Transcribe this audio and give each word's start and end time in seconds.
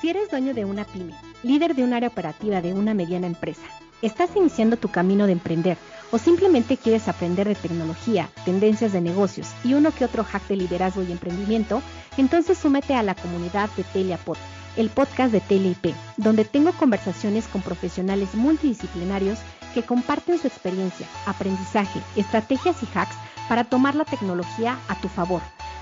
Si 0.00 0.10
eres 0.10 0.30
dueño 0.30 0.52
de 0.52 0.64
una 0.64 0.84
pyme, 0.84 1.14
líder 1.42 1.76
de 1.76 1.84
un 1.84 1.92
área 1.92 2.08
operativa 2.08 2.60
de 2.60 2.74
una 2.74 2.92
mediana 2.92 3.26
empresa, 3.26 3.62
estás 4.02 4.34
iniciando 4.34 4.76
tu 4.76 4.88
camino 4.88 5.26
de 5.26 5.32
emprender 5.32 5.78
o 6.12 6.18
simplemente 6.18 6.76
quieres 6.76 7.08
aprender 7.08 7.48
de 7.48 7.54
tecnología, 7.56 8.28
tendencias 8.44 8.92
de 8.92 9.00
negocios 9.00 9.48
y 9.64 9.74
uno 9.74 9.90
que 9.90 10.04
otro 10.04 10.22
hack 10.22 10.46
de 10.46 10.56
liderazgo 10.56 11.02
y 11.02 11.10
emprendimiento, 11.10 11.82
entonces 12.16 12.58
súmete 12.58 12.94
a 12.94 13.02
la 13.02 13.14
comunidad 13.14 13.70
de 13.76 13.82
Teliapod, 13.82 14.36
el 14.76 14.90
podcast 14.90 15.32
de 15.32 15.40
TeleIP, 15.40 15.94
donde 16.18 16.44
tengo 16.44 16.72
conversaciones 16.72 17.48
con 17.48 17.62
profesionales 17.62 18.34
multidisciplinarios 18.34 19.38
que 19.74 19.82
comparten 19.82 20.38
su 20.38 20.46
experiencia, 20.46 21.06
aprendizaje, 21.26 22.00
estrategias 22.14 22.76
y 22.82 22.88
hacks 22.94 23.16
para 23.48 23.64
tomar 23.64 23.94
la 23.94 24.04
tecnología 24.04 24.78
a 24.88 25.00
tu 25.00 25.08
favor. 25.08 25.40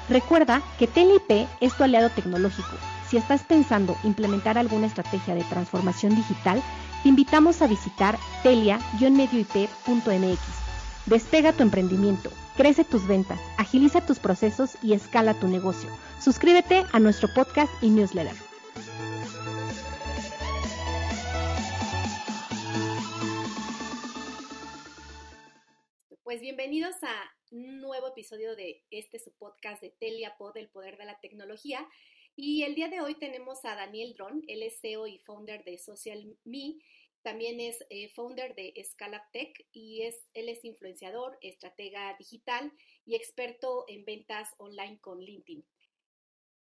Recuerda 0.09 0.63
que 0.79 0.87
TeleIP 0.87 1.49
es 1.61 1.77
tu 1.77 1.85
aliado 1.85 2.09
tecnológico. 2.11 2.77
Si 3.09 3.17
estás 3.17 3.43
pensando 3.43 3.97
implementar 4.05 4.59
alguna 4.59 4.87
estrategia 4.87 5.35
de 5.35 5.43
transformación 5.45 6.15
digital, 6.15 6.63
te 7.03 7.09
invitamos 7.09 7.63
a 7.63 7.67
visitar 7.67 8.19
telia-medioip.mx. 8.43 10.41
Despega 11.07 11.53
tu 11.53 11.63
emprendimiento, 11.63 12.31
crece 12.57 12.85
tus 12.85 13.07
ventas, 13.07 13.41
agiliza 13.59 14.05
tus 14.05 14.19
procesos 14.19 14.77
y 14.83 14.93
escala 14.93 15.35
tu 15.35 15.49
negocio. 15.49 15.91
Suscríbete 16.21 16.85
a 16.93 17.01
nuestro 17.01 17.29
podcast 17.35 17.73
y 17.83 17.91
newsletter. 17.91 18.37
Pues 26.23 26.41
bienvenidos 26.43 26.95
a 27.03 27.13
un 27.51 27.81
nuevo 27.81 28.07
episodio 28.09 28.55
de 28.55 28.85
este 28.91 29.19
su 29.19 29.33
podcast 29.33 29.83
de 29.83 29.91
Telia 29.91 30.37
Pod, 30.39 30.57
el 30.57 30.69
poder 30.69 30.97
de 30.97 31.05
la 31.05 31.19
tecnología. 31.19 31.85
Y 32.43 32.63
el 32.63 32.75
día 32.75 32.89
de 32.89 33.03
hoy 33.03 33.17
tenemos 33.17 33.63
a 33.67 33.75
Daniel 33.75 34.15
Dron, 34.15 34.43
él 34.49 34.63
es 34.63 34.81
CEO 34.81 35.07
y 35.07 35.19
founder 35.19 35.63
de 35.63 35.77
Social 35.77 36.39
Me, 36.45 36.79
también 37.21 37.61
es 37.61 37.85
eh, 37.91 38.09
founder 38.09 38.55
de 38.55 38.73
Scala 38.83 39.29
Tech 39.31 39.53
y 39.73 40.05
es, 40.05 40.27
él 40.33 40.49
es 40.49 40.65
influenciador, 40.65 41.37
estratega 41.43 42.17
digital 42.19 42.73
y 43.05 43.15
experto 43.15 43.85
en 43.89 44.07
ventas 44.07 44.55
online 44.57 44.99
con 45.01 45.21
LinkedIn. 45.21 45.63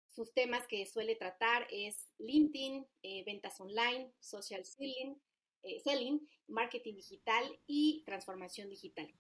Sus 0.08 0.34
temas 0.34 0.66
que 0.66 0.88
suele 0.88 1.16
tratar 1.16 1.68
es 1.70 2.16
LinkedIn, 2.18 2.88
eh, 3.04 3.24
ventas 3.26 3.62
online, 3.62 4.12
social 4.20 4.66
selling, 4.66 5.22
eh, 5.62 5.80
selling, 5.82 6.28
marketing 6.48 6.96
digital 6.96 7.46
y 7.68 8.02
transformación 8.08 8.72
digital. 8.72 9.14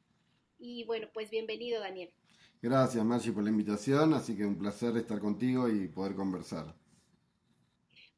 Y 0.60 0.84
bueno, 0.84 1.08
pues 1.14 1.30
bienvenido, 1.30 1.80
Daniel. 1.80 2.14
Gracias, 2.62 3.04
Marci, 3.06 3.32
por 3.32 3.44
la 3.44 3.50
invitación. 3.50 4.14
Así 4.14 4.36
que 4.36 4.46
un 4.46 4.58
placer 4.58 4.96
estar 4.98 5.20
contigo 5.20 5.70
y 5.70 5.88
poder 5.88 6.16
conversar. 6.16 6.76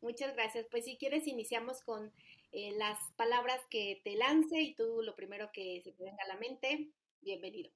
Muchas 0.01 0.33
gracias. 0.33 0.65
Pues 0.71 0.85
si 0.85 0.97
quieres, 0.97 1.27
iniciamos 1.27 1.83
con 1.83 2.11
eh, 2.51 2.71
las 2.77 2.97
palabras 3.15 3.61
que 3.69 4.01
te 4.03 4.15
lance 4.15 4.59
y 4.59 4.75
tú 4.75 5.01
lo 5.03 5.15
primero 5.15 5.51
que 5.53 5.81
se 5.83 5.91
te 5.91 6.03
venga 6.03 6.23
a 6.23 6.27
la 6.27 6.39
mente. 6.39 6.91
Bienvenido. 7.21 7.71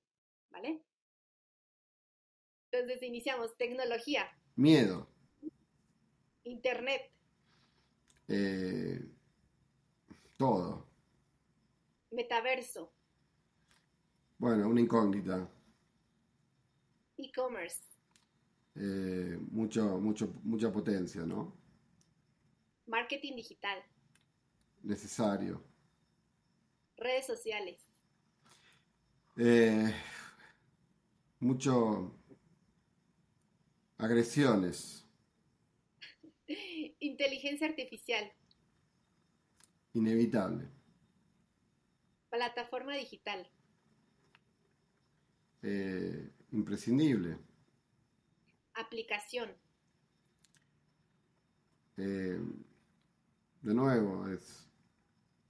¿Vale? 0.49 0.81
Entonces 2.71 3.03
iniciamos. 3.03 3.55
Tecnología. 3.57 4.27
Miedo. 4.55 5.07
Internet. 6.43 7.11
Eh, 8.27 9.05
todo. 10.37 10.87
Metaverso. 12.09 12.94
Bueno, 14.37 14.67
una 14.67 14.81
incógnita. 14.81 15.49
E-commerce. 17.17 17.81
Eh, 18.75 19.37
mucho, 19.51 19.99
mucho, 19.99 20.33
mucha 20.43 20.71
potencia, 20.71 21.25
¿no? 21.25 21.53
Marketing 22.87 23.35
digital. 23.35 23.81
Necesario. 24.83 25.63
Redes 26.97 27.25
sociales. 27.25 27.79
Eh, 29.37 29.93
mucho 31.39 32.13
agresiones. 33.97 35.05
Inteligencia 36.99 37.67
artificial. 37.67 38.31
Inevitable. 39.93 40.67
Plataforma 42.29 42.95
digital. 42.95 43.49
Eh, 45.67 46.29
imprescindible. 46.51 47.39
Aplicación. 48.75 49.51
Eh, 51.97 52.39
de 53.63 53.73
nuevo, 53.73 54.27
es 54.27 54.69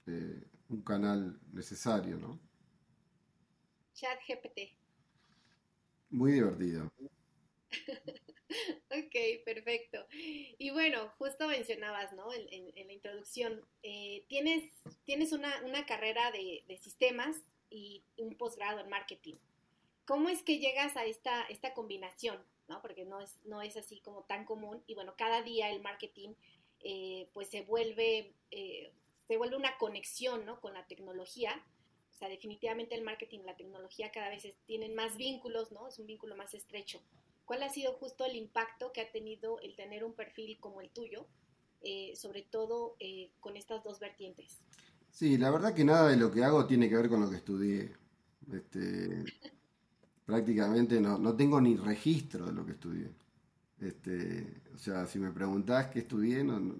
eh, 0.06 0.42
un 0.70 0.82
canal 0.82 1.38
necesario, 1.52 2.16
¿no? 2.16 2.40
Chat 3.92 4.18
GPT. 4.26 4.74
Muy 6.08 6.32
divertido. 6.32 6.90
ok, 8.88 9.44
perfecto. 9.44 10.06
Y 10.10 10.70
bueno, 10.70 11.12
justo 11.18 11.46
mencionabas, 11.46 12.14
¿no? 12.14 12.32
En, 12.32 12.86
la 12.86 12.92
introducción, 12.94 13.60
tienes, 13.82 14.72
tienes 15.04 15.32
una, 15.32 15.84
carrera 15.86 16.30
de, 16.30 16.64
de, 16.66 16.78
sistemas 16.78 17.36
y 17.68 18.02
un 18.16 18.34
posgrado 18.38 18.80
en 18.80 18.88
marketing. 18.88 19.34
¿Cómo 20.06 20.28
es 20.28 20.42
que 20.42 20.58
llegas 20.58 20.96
a 20.96 21.04
esta, 21.04 21.42
esta 21.44 21.74
combinación? 21.74 22.38
¿no? 22.68 22.80
Porque 22.82 23.04
no 23.04 23.20
es, 23.20 23.34
no 23.44 23.62
es 23.62 23.76
así 23.76 24.00
como 24.00 24.22
tan 24.22 24.44
común. 24.44 24.82
Y 24.86 24.94
bueno, 24.94 25.14
cada 25.16 25.42
día 25.42 25.70
el 25.70 25.82
marketing 25.82 26.30
eh, 26.80 27.28
pues 27.32 27.48
se 27.48 27.62
vuelve, 27.62 28.32
eh, 28.50 28.92
se 29.26 29.36
vuelve 29.36 29.56
una 29.56 29.76
conexión 29.78 30.44
¿no? 30.44 30.60
con 30.60 30.74
la 30.74 30.86
tecnología. 30.86 31.62
O 32.14 32.18
sea, 32.18 32.28
definitivamente 32.28 32.94
el 32.94 33.02
marketing 33.02 33.40
y 33.40 33.44
la 33.44 33.56
tecnología 33.56 34.10
cada 34.10 34.30
vez 34.30 34.46
tienen 34.66 34.94
más 34.94 35.18
vínculos, 35.18 35.70
¿no? 35.70 35.86
Es 35.86 35.98
un 35.98 36.06
vínculo 36.06 36.34
más 36.34 36.54
estrecho. 36.54 37.02
¿Cuál 37.44 37.62
ha 37.62 37.68
sido 37.68 37.92
justo 37.92 38.24
el 38.24 38.36
impacto 38.36 38.90
que 38.92 39.02
ha 39.02 39.12
tenido 39.12 39.60
el 39.60 39.76
tener 39.76 40.02
un 40.02 40.14
perfil 40.14 40.58
como 40.58 40.80
el 40.80 40.88
tuyo, 40.88 41.26
eh, 41.82 42.16
sobre 42.16 42.40
todo 42.40 42.96
con 43.40 43.58
estas 43.58 43.84
dos 43.84 43.98
vertientes? 43.98 44.62
Sí, 45.10 45.36
la 45.36 45.50
verdad 45.50 45.74
que 45.74 45.84
nada 45.84 46.08
de 46.08 46.16
lo 46.16 46.32
que 46.32 46.42
hago 46.42 46.66
tiene 46.66 46.88
que 46.88 46.96
ver 46.96 47.10
con 47.10 47.20
lo 47.20 47.28
que 47.28 47.36
estudié. 47.36 47.92
Este, 48.50 49.24
prácticamente 50.26 51.00
no, 51.00 51.18
no 51.18 51.34
tengo 51.34 51.60
ni 51.60 51.76
registro 51.76 52.46
de 52.46 52.52
lo 52.52 52.66
que 52.66 52.72
estudié. 52.72 53.10
Este, 53.78 54.62
o 54.74 54.78
sea, 54.78 55.06
si 55.06 55.18
me 55.18 55.30
preguntás 55.30 55.86
qué 55.86 56.00
estudié, 56.00 56.42
no, 56.42 56.76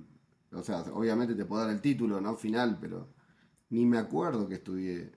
o 0.53 0.63
sea, 0.63 0.81
obviamente 0.93 1.35
te 1.35 1.45
puedo 1.45 1.63
dar 1.63 1.71
el 1.71 1.81
título, 1.81 2.21
¿no? 2.21 2.37
Final, 2.37 2.79
pero 2.81 3.09
ni 3.71 3.87
me 3.87 3.99
acuerdo 3.99 4.49
que 4.49 4.55
estudié 4.57 5.13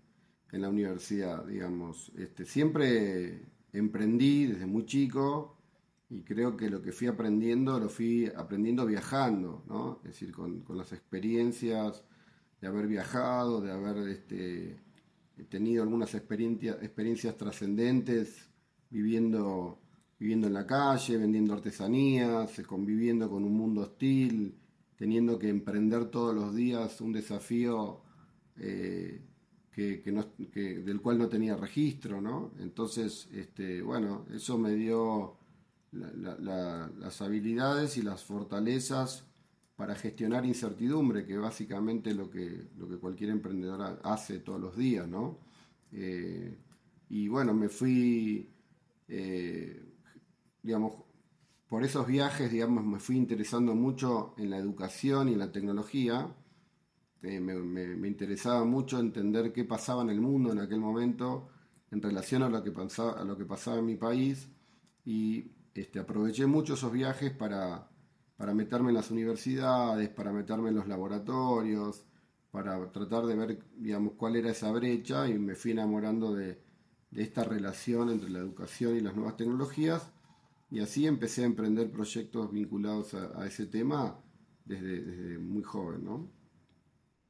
en 0.51 0.61
la 0.61 0.69
universidad, 0.69 1.45
digamos. 1.45 2.11
Este, 2.15 2.45
siempre 2.45 3.47
emprendí 3.73 4.47
desde 4.47 4.65
muy 4.65 4.85
chico 4.85 5.57
y 6.09 6.23
creo 6.23 6.57
que 6.57 6.69
lo 6.69 6.81
que 6.81 6.91
fui 6.91 7.07
aprendiendo 7.07 7.79
lo 7.79 7.89
fui 7.89 8.27
aprendiendo 8.35 8.85
viajando, 8.85 9.63
¿no? 9.67 9.99
Es 10.03 10.11
decir, 10.11 10.31
con, 10.31 10.61
con 10.61 10.77
las 10.77 10.91
experiencias 10.91 12.03
de 12.61 12.67
haber 12.67 12.87
viajado, 12.87 13.61
de 13.61 13.71
haber 13.71 14.09
este, 14.09 14.79
he 15.39 15.43
tenido 15.45 15.83
algunas 15.83 16.13
experiencias, 16.15 17.37
trascendentes 17.37 18.49
viviendo, 18.89 19.79
viviendo 20.19 20.47
en 20.47 20.53
la 20.53 20.65
calle, 20.65 21.17
vendiendo 21.17 21.53
artesanías, 21.53 22.61
conviviendo 22.67 23.29
con 23.29 23.43
un 23.43 23.53
mundo 23.53 23.81
hostil, 23.81 24.55
teniendo 24.97 25.39
que 25.39 25.47
emprender 25.47 26.05
todos 26.05 26.35
los 26.35 26.53
días 26.53 26.99
un 26.99 27.13
desafío 27.13 28.01
eh, 28.57 29.21
que, 29.71 30.01
del 30.85 30.99
cual 30.99 31.17
no 31.19 31.29
tenía 31.29 31.55
registro, 31.55 32.19
¿no? 32.19 32.51
Entonces, 32.59 33.29
este, 33.31 33.81
bueno, 33.81 34.25
eso 34.33 34.57
me 34.57 34.73
dio 34.73 35.37
las 35.93 37.21
habilidades 37.21 37.95
y 37.95 38.01
las 38.01 38.23
fortalezas 38.23 39.28
para 39.79 39.95
gestionar 39.95 40.45
incertidumbre, 40.45 41.25
que 41.25 41.37
básicamente 41.37 42.13
lo 42.13 42.29
que, 42.29 42.67
lo 42.77 42.89
que 42.89 42.97
cualquier 42.97 43.29
emprendedor 43.29 44.01
hace 44.03 44.39
todos 44.39 44.59
los 44.59 44.75
días, 44.75 45.07
¿no? 45.07 45.39
Eh, 45.93 46.53
y 47.07 47.29
bueno, 47.29 47.53
me 47.53 47.69
fui, 47.69 48.51
eh, 49.07 49.81
digamos, 50.61 50.95
por 51.69 51.85
esos 51.85 52.05
viajes, 52.05 52.51
digamos, 52.51 52.83
me 52.83 52.99
fui 52.99 53.15
interesando 53.15 53.73
mucho 53.73 54.33
en 54.37 54.49
la 54.49 54.57
educación 54.57 55.29
y 55.29 55.33
en 55.33 55.39
la 55.39 55.49
tecnología. 55.53 56.27
Eh, 57.21 57.39
me, 57.39 58.05
interesaba 58.05 58.65
mucho 58.65 58.99
entender 58.99 59.53
qué 59.53 59.63
pasaba 59.63 60.01
en 60.01 60.09
el 60.09 60.19
mundo 60.19 60.51
en 60.51 60.59
aquel 60.59 60.81
momento 60.81 61.47
en 61.89 62.01
relación 62.01 62.43
a 62.43 62.49
lo 62.49 62.61
que 62.65 62.71
pasaba, 62.71 63.13
a 63.13 63.23
lo 63.23 63.37
que 63.37 63.45
pasaba 63.45 63.79
en 63.79 63.85
mi 63.85 63.95
país 63.95 64.49
y 65.05 65.53
este, 65.73 65.99
aproveché 65.99 66.47
mucho 66.47 66.73
esos 66.73 66.91
viajes 66.91 67.31
para 67.31 67.88
para 68.39 68.53
meterme 68.53 68.91
en 68.91 68.95
las 68.95 69.11
universidades, 69.11 70.07
para 70.07 70.31
meterme 70.31 70.69
en 70.69 70.75
los 70.75 70.87
laboratorios, 70.87 72.05
para 72.51 72.89
tratar 72.89 73.25
de 73.25 73.35
ver, 73.35 73.59
digamos, 73.75 74.13
cuál 74.13 74.37
era 74.37 74.49
esa 74.49 74.71
brecha 74.71 75.27
y 75.27 75.37
me 75.37 75.55
fui 75.55 75.71
enamorando 75.71 76.33
de, 76.33 76.57
esta 77.13 77.43
relación 77.43 78.09
entre 78.09 78.29
la 78.29 78.39
educación 78.39 78.95
y 78.95 79.01
las 79.01 79.13
nuevas 79.13 79.35
tecnologías 79.35 80.09
y 80.71 80.79
así 80.79 81.05
empecé 81.05 81.41
a 81.41 81.47
emprender 81.47 81.91
proyectos 81.91 82.49
vinculados 82.49 83.13
a, 83.13 83.45
ese 83.45 83.65
tema 83.65 84.23
desde, 84.63 85.37
muy 85.37 85.63
joven, 85.63 86.05
¿no? 86.05 86.31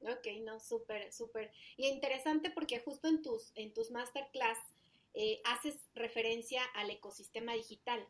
Ok, 0.01 0.27
no, 0.45 0.59
súper, 0.59 1.11
súper. 1.11 1.49
Y 1.75 1.87
interesante 1.87 2.51
porque 2.51 2.81
justo 2.81 3.07
en 3.07 3.23
tus, 3.23 3.51
en 3.55 3.73
tus 3.73 3.89
masterclass 3.89 4.59
eh, 5.15 5.41
haces 5.45 5.75
referencia 5.95 6.61
al 6.75 6.91
ecosistema 6.91 7.53
digital. 7.53 8.07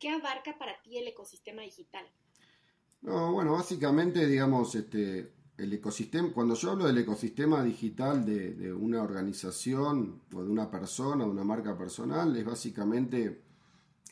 ¿Qué 0.00 0.08
abarca 0.08 0.56
para 0.58 0.80
ti 0.82 0.96
el 0.96 1.06
ecosistema 1.06 1.60
digital? 1.60 2.06
No, 3.02 3.32
bueno, 3.32 3.52
básicamente, 3.52 4.26
digamos, 4.26 4.74
este, 4.74 5.30
el 5.58 5.72
ecosistema, 5.74 6.32
cuando 6.32 6.54
yo 6.54 6.70
hablo 6.70 6.86
del 6.86 6.96
ecosistema 6.96 7.62
digital 7.62 8.24
de, 8.24 8.72
una 8.72 9.02
organización 9.02 10.22
o 10.34 10.42
de 10.42 10.50
una 10.50 10.70
persona, 10.70 11.24
de 11.24 11.30
una 11.30 11.44
marca 11.44 11.76
personal, 11.76 12.34
es 12.34 12.46
básicamente 12.46 13.42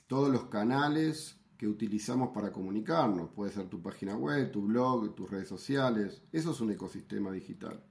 todos 0.07 0.29
los 0.31 0.45
canales 0.45 1.37
que 1.57 1.67
utilizamos 1.67 2.31
para 2.35 2.53
comunicarnos. 2.53 3.31
Puede 3.31 3.51
ser 3.51 3.67
tu 3.69 3.81
página 3.81 4.15
web, 4.15 4.53
tu 4.53 4.63
blog, 4.67 5.15
tus 5.15 5.31
redes 5.31 5.49
sociales. 5.49 6.23
Eso 6.31 6.51
es 6.51 6.61
un 6.61 6.71
ecosistema 6.71 7.33
digital. 7.33 7.83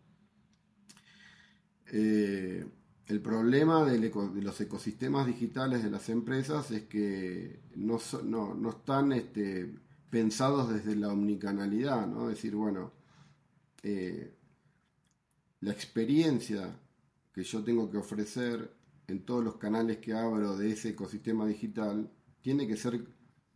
Eh, 1.88 2.64
el 3.08 3.22
problema 3.22 3.86
de 3.86 4.12
los 4.42 4.60
ecosistemas 4.60 5.26
digitales 5.28 5.82
de 5.82 5.90
las 5.90 6.10
empresas 6.10 6.72
es 6.72 6.84
que 6.84 7.62
no, 7.76 8.00
no, 8.24 8.70
están 8.70 9.14
este, 9.14 9.74
pensados 10.10 10.74
desde 10.74 10.96
la 10.96 11.10
omnicanalidad, 11.10 12.06
¿no? 12.06 12.30
Es 12.30 12.36
decir, 12.36 12.56
bueno, 12.56 12.92
eh, 13.82 14.36
la 15.62 15.72
experiencia 15.72 16.78
que 17.34 17.44
yo 17.44 17.64
tengo 17.64 17.90
que 17.90 17.98
ofrecer 17.98 18.76
en 19.08 19.24
todos 19.24 19.44
los 19.44 19.56
canales 19.56 19.98
que 19.98 20.14
abro 20.14 20.58
de 20.58 20.72
ese 20.72 20.90
ecosistema 20.90 21.48
digital 21.48 22.12
tiene 22.42 22.68
que 22.68 22.76
ser 22.76 23.08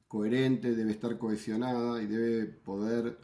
coherente, 0.08 0.74
debe 0.76 0.92
estar 0.92 1.18
cohesionada 1.18 2.02
y 2.02 2.08
debe 2.08 2.46
poder 2.46 3.18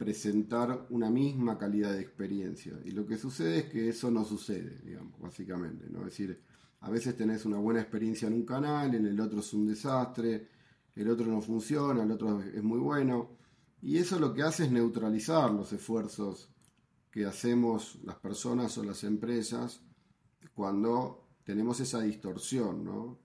presentar 0.00 0.86
una 0.88 1.10
misma 1.10 1.58
calidad 1.58 1.92
de 1.92 2.00
experiencia. 2.00 2.72
Y 2.86 2.92
lo 2.92 3.06
que 3.06 3.18
sucede 3.18 3.58
es 3.58 3.64
que 3.66 3.90
eso 3.90 4.10
no 4.10 4.24
sucede, 4.24 4.80
digamos, 4.82 5.20
básicamente. 5.20 5.90
¿no? 5.90 5.98
Es 5.98 6.16
decir, 6.16 6.42
a 6.80 6.88
veces 6.88 7.18
tenés 7.18 7.44
una 7.44 7.58
buena 7.58 7.82
experiencia 7.82 8.26
en 8.26 8.32
un 8.32 8.46
canal, 8.46 8.94
en 8.94 9.04
el 9.04 9.20
otro 9.20 9.40
es 9.40 9.52
un 9.52 9.66
desastre, 9.66 10.48
el 10.94 11.06
otro 11.06 11.26
no 11.26 11.42
funciona, 11.42 12.02
el 12.02 12.10
otro 12.12 12.40
es 12.40 12.62
muy 12.62 12.78
bueno. 12.78 13.36
Y 13.82 13.98
eso 13.98 14.18
lo 14.18 14.32
que 14.32 14.42
hace 14.42 14.64
es 14.64 14.72
neutralizar 14.72 15.50
los 15.50 15.70
esfuerzos 15.74 16.50
que 17.10 17.26
hacemos 17.26 17.98
las 18.02 18.16
personas 18.16 18.78
o 18.78 18.84
las 18.84 19.04
empresas 19.04 19.82
cuando 20.54 21.28
tenemos 21.44 21.78
esa 21.78 22.00
distorsión, 22.00 22.86
¿no? 22.86 23.18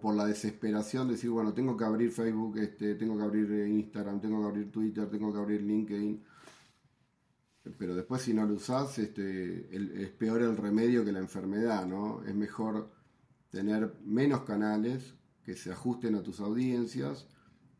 Por 0.00 0.14
la 0.14 0.26
desesperación 0.26 1.08
de 1.08 1.14
decir, 1.14 1.30
bueno, 1.30 1.52
tengo 1.52 1.76
que 1.76 1.84
abrir 1.84 2.10
Facebook, 2.10 2.58
este, 2.58 2.94
tengo 2.94 3.16
que 3.16 3.22
abrir 3.22 3.66
Instagram, 3.68 4.20
tengo 4.20 4.40
que 4.40 4.48
abrir 4.48 4.70
Twitter, 4.70 5.08
tengo 5.08 5.32
que 5.32 5.38
abrir 5.38 5.62
LinkedIn. 5.62 6.24
Pero 7.78 7.94
después 7.94 8.22
si 8.22 8.32
no 8.32 8.46
lo 8.46 8.54
usás, 8.54 8.98
este, 8.98 10.02
es 10.02 10.10
peor 10.10 10.42
el 10.42 10.56
remedio 10.56 11.04
que 11.04 11.12
la 11.12 11.18
enfermedad, 11.18 11.86
¿no? 11.86 12.22
Es 12.24 12.34
mejor 12.34 12.90
tener 13.50 13.94
menos 14.04 14.42
canales 14.42 15.14
que 15.44 15.54
se 15.54 15.70
ajusten 15.70 16.14
a 16.14 16.22
tus 16.22 16.40
audiencias 16.40 17.26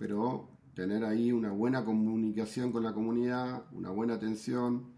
pero 0.01 0.49
tener 0.75 1.05
ahí 1.05 1.31
una 1.31 1.53
buena 1.53 1.85
comunicación 1.85 2.73
con 2.73 2.83
la 2.83 2.95
comunidad, 2.95 3.67
una 3.73 3.91
buena 3.91 4.15
atención 4.15 4.95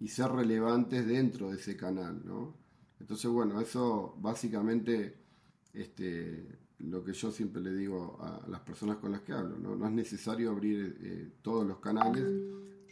y 0.00 0.08
ser 0.08 0.32
relevantes 0.32 1.06
dentro 1.06 1.50
de 1.50 1.56
ese 1.56 1.76
canal, 1.76 2.20
¿no? 2.24 2.56
Entonces, 2.98 3.30
bueno, 3.30 3.60
eso 3.60 4.16
básicamente 4.18 5.22
este, 5.72 6.58
lo 6.80 7.04
que 7.04 7.12
yo 7.12 7.30
siempre 7.30 7.60
le 7.60 7.74
digo 7.74 8.18
a 8.20 8.46
las 8.48 8.60
personas 8.60 8.96
con 8.96 9.12
las 9.12 9.20
que 9.22 9.32
hablo, 9.32 9.58
¿no? 9.58 9.86
Es 9.86 9.92
necesario 9.92 10.50
abrir 10.50 10.96
eh, 11.00 11.32
todos 11.42 11.66
los 11.66 11.78
canales. 11.78 12.24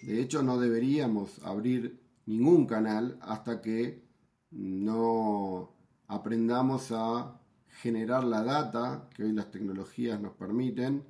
De 0.03 0.21
hecho, 0.21 0.43
no 0.43 0.59
deberíamos 0.59 1.41
abrir 1.43 2.01
ningún 2.27 2.67
canal 2.67 3.19
hasta 3.23 3.61
que 3.61 4.05
no 4.51 5.75
aprendamos 6.07 6.93
a 6.93 7.41
generar 7.69 8.25
la 8.25 8.43
data 8.43 9.09
que 9.15 9.25
hoy 9.25 9.33
las 9.33 9.51
tecnologías 9.51 10.21
nos 10.21 10.35
permiten 10.35 11.05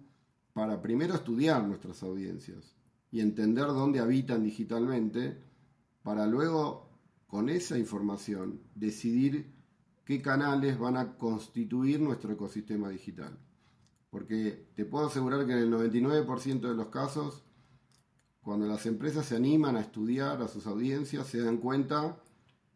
para 0.52 0.80
primero 0.82 1.14
estudiar 1.14 1.66
nuestras 1.66 2.02
audiencias 2.02 2.74
y 3.10 3.20
entender 3.20 3.66
dónde 3.66 4.00
habitan 4.00 4.42
digitalmente, 4.42 5.40
para 6.02 6.26
luego, 6.26 6.90
con 7.26 7.48
esa 7.48 7.78
información, 7.78 8.60
decidir 8.74 9.57
qué 10.08 10.22
canales 10.22 10.78
van 10.78 10.96
a 10.96 11.18
constituir 11.18 12.00
nuestro 12.00 12.32
ecosistema 12.32 12.88
digital. 12.88 13.38
Porque 14.08 14.70
te 14.74 14.86
puedo 14.86 15.08
asegurar 15.08 15.44
que 15.44 15.52
en 15.52 15.58
el 15.58 15.70
99% 15.70 16.60
de 16.60 16.74
los 16.74 16.88
casos, 16.88 17.44
cuando 18.40 18.66
las 18.66 18.86
empresas 18.86 19.26
se 19.26 19.36
animan 19.36 19.76
a 19.76 19.82
estudiar 19.82 20.40
a 20.40 20.48
sus 20.48 20.66
audiencias, 20.66 21.26
se 21.26 21.42
dan 21.42 21.58
cuenta 21.58 22.22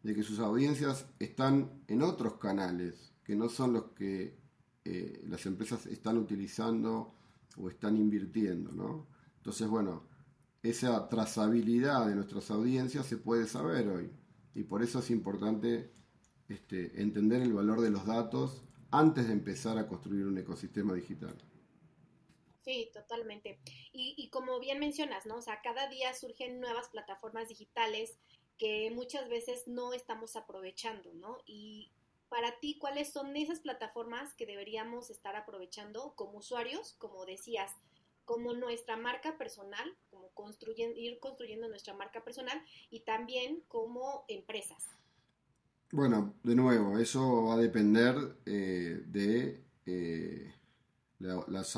de 0.03 0.13
que 0.13 0.21
sus 0.21 0.37
audiencias 0.37 1.07
están 1.17 1.81
en 1.87 2.03
otros 2.03 2.35
canales, 2.35 3.15
que 3.23 3.35
no 3.35 3.49
son 3.49 3.73
los 3.73 3.85
que 3.93 4.37
eh, 4.85 5.23
las 5.25 5.47
empresas 5.47 5.87
están 5.87 6.19
utilizando 6.19 7.15
o 7.57 7.67
están 7.67 7.97
invirtiendo, 7.97 8.71
¿no? 8.73 9.07
Entonces, 9.37 9.67
bueno, 9.67 10.03
esa 10.61 11.09
trazabilidad 11.09 12.05
de 12.05 12.13
nuestras 12.13 12.51
audiencias 12.51 13.07
se 13.07 13.17
puede 13.17 13.47
saber 13.47 13.87
hoy 13.87 14.11
y 14.53 14.65
por 14.65 14.83
eso 14.83 14.99
es 14.99 15.09
importante 15.09 16.02
este, 16.49 17.01
entender 17.01 17.41
el 17.41 17.53
valor 17.53 17.81
de 17.81 17.89
los 17.89 18.05
datos 18.05 18.63
antes 18.91 19.27
de 19.27 19.33
empezar 19.33 19.77
a 19.77 19.87
construir 19.87 20.25
un 20.25 20.37
ecosistema 20.37 20.93
digital. 20.93 21.35
Sí, 22.63 22.89
totalmente. 22.93 23.59
Y, 23.91 24.29
como 24.29 24.59
bien 24.59 24.79
mencionas, 24.79 25.25
¿no? 25.25 25.35
O 25.35 25.41
sea, 25.41 25.61
cada 25.61 25.87
día 25.89 26.13
surgen 26.13 26.61
nuevas 26.61 26.87
plataformas 26.89 27.49
digitales 27.49 28.17
que 28.57 28.89
muchas 28.91 29.27
veces 29.27 29.67
no 29.67 29.93
estamos 29.93 30.35
aprovechando, 30.37 31.13
¿no? 31.13 31.39
Y 31.45 31.91
para 32.29 32.59
ti, 32.59 32.77
¿cuáles 32.79 33.11
son 33.11 33.35
esas 33.35 33.59
plataformas 33.59 34.33
que 34.33 34.45
deberíamos 34.45 35.09
estar 35.09 35.35
aprovechando 35.35 36.13
como 36.15 36.37
usuarios, 36.37 36.93
como 36.99 37.25
decías, 37.25 37.71
como 38.23 38.53
nuestra 38.53 38.95
marca 38.95 39.37
personal, 39.37 39.97
como 40.09 40.29
construyen, 40.29 40.95
ir 40.95 41.19
construyendo 41.19 41.67
nuestra 41.67 41.93
marca 41.93 42.23
personal 42.23 42.63
y 42.89 43.01
también 43.01 43.61
como 43.67 44.23
empresas? 44.29 44.87
Bueno, 45.93 46.33
de 46.43 46.55
nuevo, 46.55 46.97
eso 46.97 47.45
va 47.45 47.53
a 47.53 47.57
depender 47.57 48.15
eh, 48.45 49.03
de 49.07 49.63
eh, 49.85 50.51
las 51.19 51.73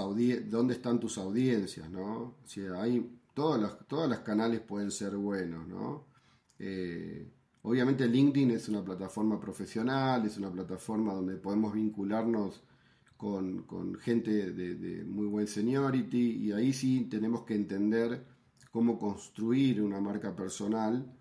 dónde 0.49 0.73
están 0.73 0.99
tus 0.99 1.17
audiencias, 1.17 1.89
¿no? 1.89 2.37
Si 2.45 2.61
hay 2.61 3.19
todas 3.33 3.61
las, 3.61 3.87
todas 3.87 4.09
las 4.09 4.19
canales 4.19 4.61
pueden 4.61 4.89
ser 4.89 5.17
buenos, 5.17 5.67
¿no? 5.67 6.05
Eh, 6.59 7.29
Obviamente 7.67 8.07
LinkedIn 8.07 8.51
es 8.51 8.69
una 8.69 8.85
plataforma 8.85 9.39
profesional, 9.39 10.23
es 10.23 10.37
una 10.37 10.51
plataforma 10.51 11.13
donde 11.13 11.35
podemos 11.35 11.73
vincularnos 11.73 12.61
con, 13.17 13.65
gente 13.99 14.51
de, 14.51 15.03
muy 15.03 15.25
buen 15.25 15.47
seniority 15.47 16.45
y 16.45 16.51
ahí 16.51 16.71
sí 16.73 17.07
tenemos 17.09 17.43
que 17.43 17.55
entender 17.55 18.23
cómo 18.71 18.99
construir 18.99 19.81
una 19.81 19.99
marca 19.99 20.35
personal 20.35 21.11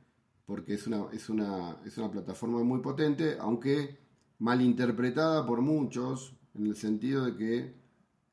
porque 0.47 0.75
es 0.75 0.87
una, 0.87 1.07
es 1.13 1.29
una, 1.29 1.79
es 1.85 1.97
una 1.99 2.11
plataforma 2.11 2.63
muy 2.63 2.81
potente, 2.81 3.37
aunque 3.41 3.99
malinterpretada 4.39 5.47
por 5.47 5.61
muchos, 5.63 6.37
en 6.55 6.67
el 6.67 6.77
sentido 6.77 7.25
de 7.25 7.37
que 7.37 7.75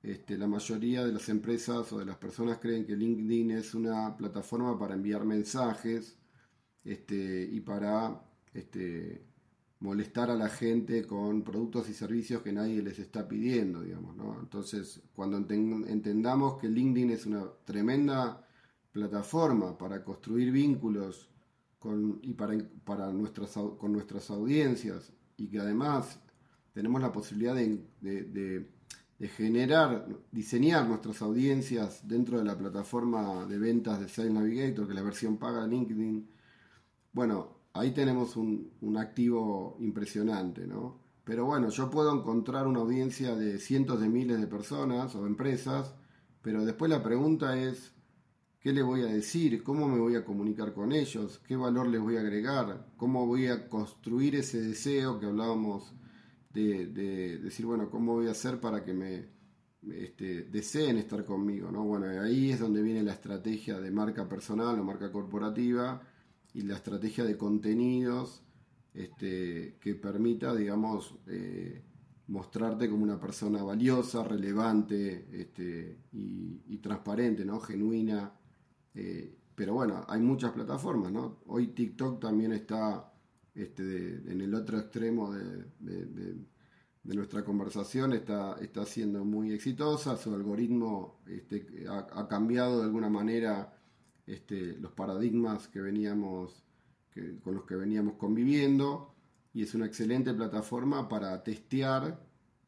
este, 0.03 0.38
la 0.38 0.48
mayoría 0.48 1.06
de 1.06 1.13
las 1.13 1.30
empresas 1.30 1.91
o 1.94 2.00
de 2.00 2.06
las 2.06 2.18
personas 2.18 2.58
creen 2.60 2.86
que 2.86 2.96
LinkedIn 2.96 3.51
es 3.51 3.75
una 3.75 4.18
plataforma 4.18 4.77
para 4.77 4.96
enviar 4.96 5.25
mensajes 5.25 6.18
este, 6.84 7.48
y 7.51 7.60
para 7.62 8.22
este, 8.53 9.24
molestar 9.80 10.30
a 10.30 10.36
la 10.36 10.50
gente 10.50 11.06
con 11.06 11.44
productos 11.44 11.89
y 11.89 11.94
servicios 11.94 12.41
que 12.41 12.51
nadie 12.51 12.82
les 12.82 13.00
está 13.00 13.27
pidiendo, 13.27 13.82
digamos, 13.82 14.15
¿no? 14.15 14.39
Entonces, 14.39 15.01
cuando 15.13 15.38
entendamos 15.38 16.60
que 16.60 16.68
LinkedIn 16.68 17.12
es 17.12 17.25
una 17.25 17.46
tremenda 17.65 18.48
plataforma 18.91 19.77
para 19.77 20.03
construir 20.03 20.51
vínculos 20.51 21.30
y 22.21 22.33
para, 22.33 23.11
nuestras, 23.11 23.51
con 23.77 23.91
nuestras 23.91 24.29
audiencias 24.29 25.11
y 25.38 25.47
que 25.47 25.59
además 25.59 26.19
tenemos 26.73 27.01
la 27.01 27.11
posibilidad 27.11 27.55
de, 27.55 27.83
de, 28.01 29.27
generar, 29.29 30.07
diseñar 30.31 30.88
nuestras 30.88 31.21
audiencias 31.21 32.07
dentro 32.07 32.39
de 32.39 32.45
la 32.45 32.57
plataforma 32.57 33.45
de 33.45 33.57
ventas 33.57 34.00
de 34.00 34.07
Sales 34.07 34.31
Navigator, 34.31 34.85
que 34.85 34.93
es 34.93 34.95
la 34.95 35.03
versión 35.03 35.38
paga 35.38 35.63
de 35.63 35.69
LinkedIn, 35.69 36.27
bueno, 37.13 37.57
ahí 37.73 37.91
tenemos 37.91 38.35
un, 38.35 38.71
activo 38.97 39.77
impresionante, 39.79 40.65
¿no? 40.65 41.00
pero 41.23 41.45
bueno, 41.45 41.69
yo 41.69 41.89
puedo 41.89 42.13
encontrar 42.17 42.67
una 42.67 42.79
audiencia 42.79 43.35
de 43.35 43.59
cientos 43.59 44.01
de 44.01 44.09
miles 44.09 44.39
de 44.39 44.47
personas 44.47 45.13
o 45.15 45.25
empresas, 45.27 45.93
pero 46.41 46.65
después 46.65 46.89
la 46.89 47.03
pregunta 47.03 47.57
es, 47.59 47.93
¿qué 48.62 48.72
le 48.72 48.84
voy 48.84 49.01
a 49.01 49.08
decir? 49.08 49.63
¿Cómo 49.63 49.88
me 49.88 50.00
voy 50.00 50.15
a 50.15 50.24
comunicar 50.24 50.74
con 50.74 50.91
ellos? 50.91 51.41
¿Qué 51.48 51.56
valor 51.56 51.88
les 51.88 52.00
voy 52.00 52.18
a 52.18 52.22
agregar? 52.22 52.88
¿Cómo 52.96 53.25
voy 53.25 53.48
a 53.48 53.68
construir 53.68 54.36
ese 54.36 54.62
deseo 54.62 55.20
que 55.20 55.25
hablábamos 55.25 55.94
de, 56.53 56.88
decir, 57.39 57.65
bueno, 57.65 57.89
¿cómo 57.89 58.13
voy 58.13 58.27
a 58.27 58.32
hacer 58.32 58.60
para 58.60 58.84
que 58.84 58.94
me 58.94 59.30
este, 59.91 60.44
deseen 60.44 60.98
estar 60.98 61.25
conmigo? 61.25 61.72
¿no? 61.72 61.84
Bueno, 61.84 62.08
ahí 62.22 62.51
es 62.51 62.60
donde 62.60 62.84
viene 62.84 63.03
la 63.03 63.13
estrategia 63.13 63.80
de 63.80 63.89
marca 63.89 64.30
personal 64.30 64.80
o 64.80 64.84
marca 64.84 65.12
corporativa 65.12 66.01
y 66.53 66.62
la 66.62 66.75
estrategia 66.75 67.24
de 67.24 67.38
contenidos 67.38 68.44
este, 68.94 69.77
que 69.80 69.96
permita, 69.96 70.53
digamos, 70.53 71.15
eh, 71.27 71.82
mostrarte 72.27 72.89
como 72.89 73.03
una 73.03 73.20
persona 73.20 73.63
valiosa, 73.63 74.24
relevante 74.24 75.27
este, 75.32 75.98
y, 76.12 76.77
transparente, 76.77 77.46
¿no? 77.46 77.60
Genuina. 77.60 78.32
Eh, 78.93 79.38
pero 79.55 79.74
bueno, 79.74 80.05
hay 80.07 80.21
muchas 80.21 80.51
plataformas, 80.51 81.12
¿no? 81.12 81.39
Hoy 81.48 81.67
TikTok 81.67 82.19
también 82.19 82.51
está 82.53 83.13
este, 83.53 84.31
en 84.31 84.41
el 84.41 84.53
otro 84.53 84.79
extremo 84.79 85.31
de, 85.33 86.45
nuestra 87.03 87.43
conversación, 87.43 88.13
está, 88.13 88.57
está 88.62 88.86
siendo 88.86 89.25
muy 89.25 89.51
exitosa, 89.51 90.17
su 90.17 90.33
algoritmo 90.33 91.21
este, 91.27 91.86
ha, 91.89 92.27
cambiado 92.27 92.77
de 92.77 92.83
alguna 92.86 93.10
manera 93.10 93.75
este, 94.25 94.77
los 94.77 94.91
paradigmas 94.93 95.67
que 95.67 95.81
veníamos 95.81 96.63
con 97.43 97.55
los 97.55 97.65
que 97.65 97.75
veníamos 97.75 98.15
conviviendo 98.15 99.13
y 99.53 99.63
es 99.63 99.75
una 99.75 99.86
excelente 99.86 100.33
plataforma 100.33 101.10
para 101.10 101.43
testear 101.43 102.25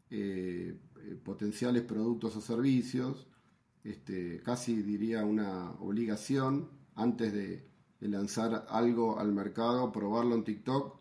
eh, 0.09 0.77
eh, 1.01 1.15
potenciales 1.23 1.83
productos 1.83 2.35
o 2.35 2.41
servicios, 2.41 3.27
este, 3.83 4.41
casi 4.41 4.81
diría 4.81 5.25
una 5.25 5.71
obligación 5.71 6.69
antes 6.95 7.33
de, 7.33 7.73
lanzar 7.99 8.65
algo 8.67 9.17
al 9.17 9.31
mercado, 9.31 9.89
probarlo 9.93 10.35
en 10.35 10.43
TikTok, 10.43 10.99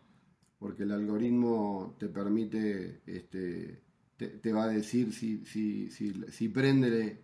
porque 0.57 0.83
el 0.83 0.93
algoritmo 0.93 1.97
te 1.99 2.07
permite, 2.07 3.01
este, 3.05 3.83
te, 4.15 4.53
va 4.53 4.63
a 4.63 4.67
decir 4.69 5.11
si, 5.11 5.43
si, 5.43 5.89
si, 5.89 6.13
si 6.31 6.47
prende, 6.47 7.21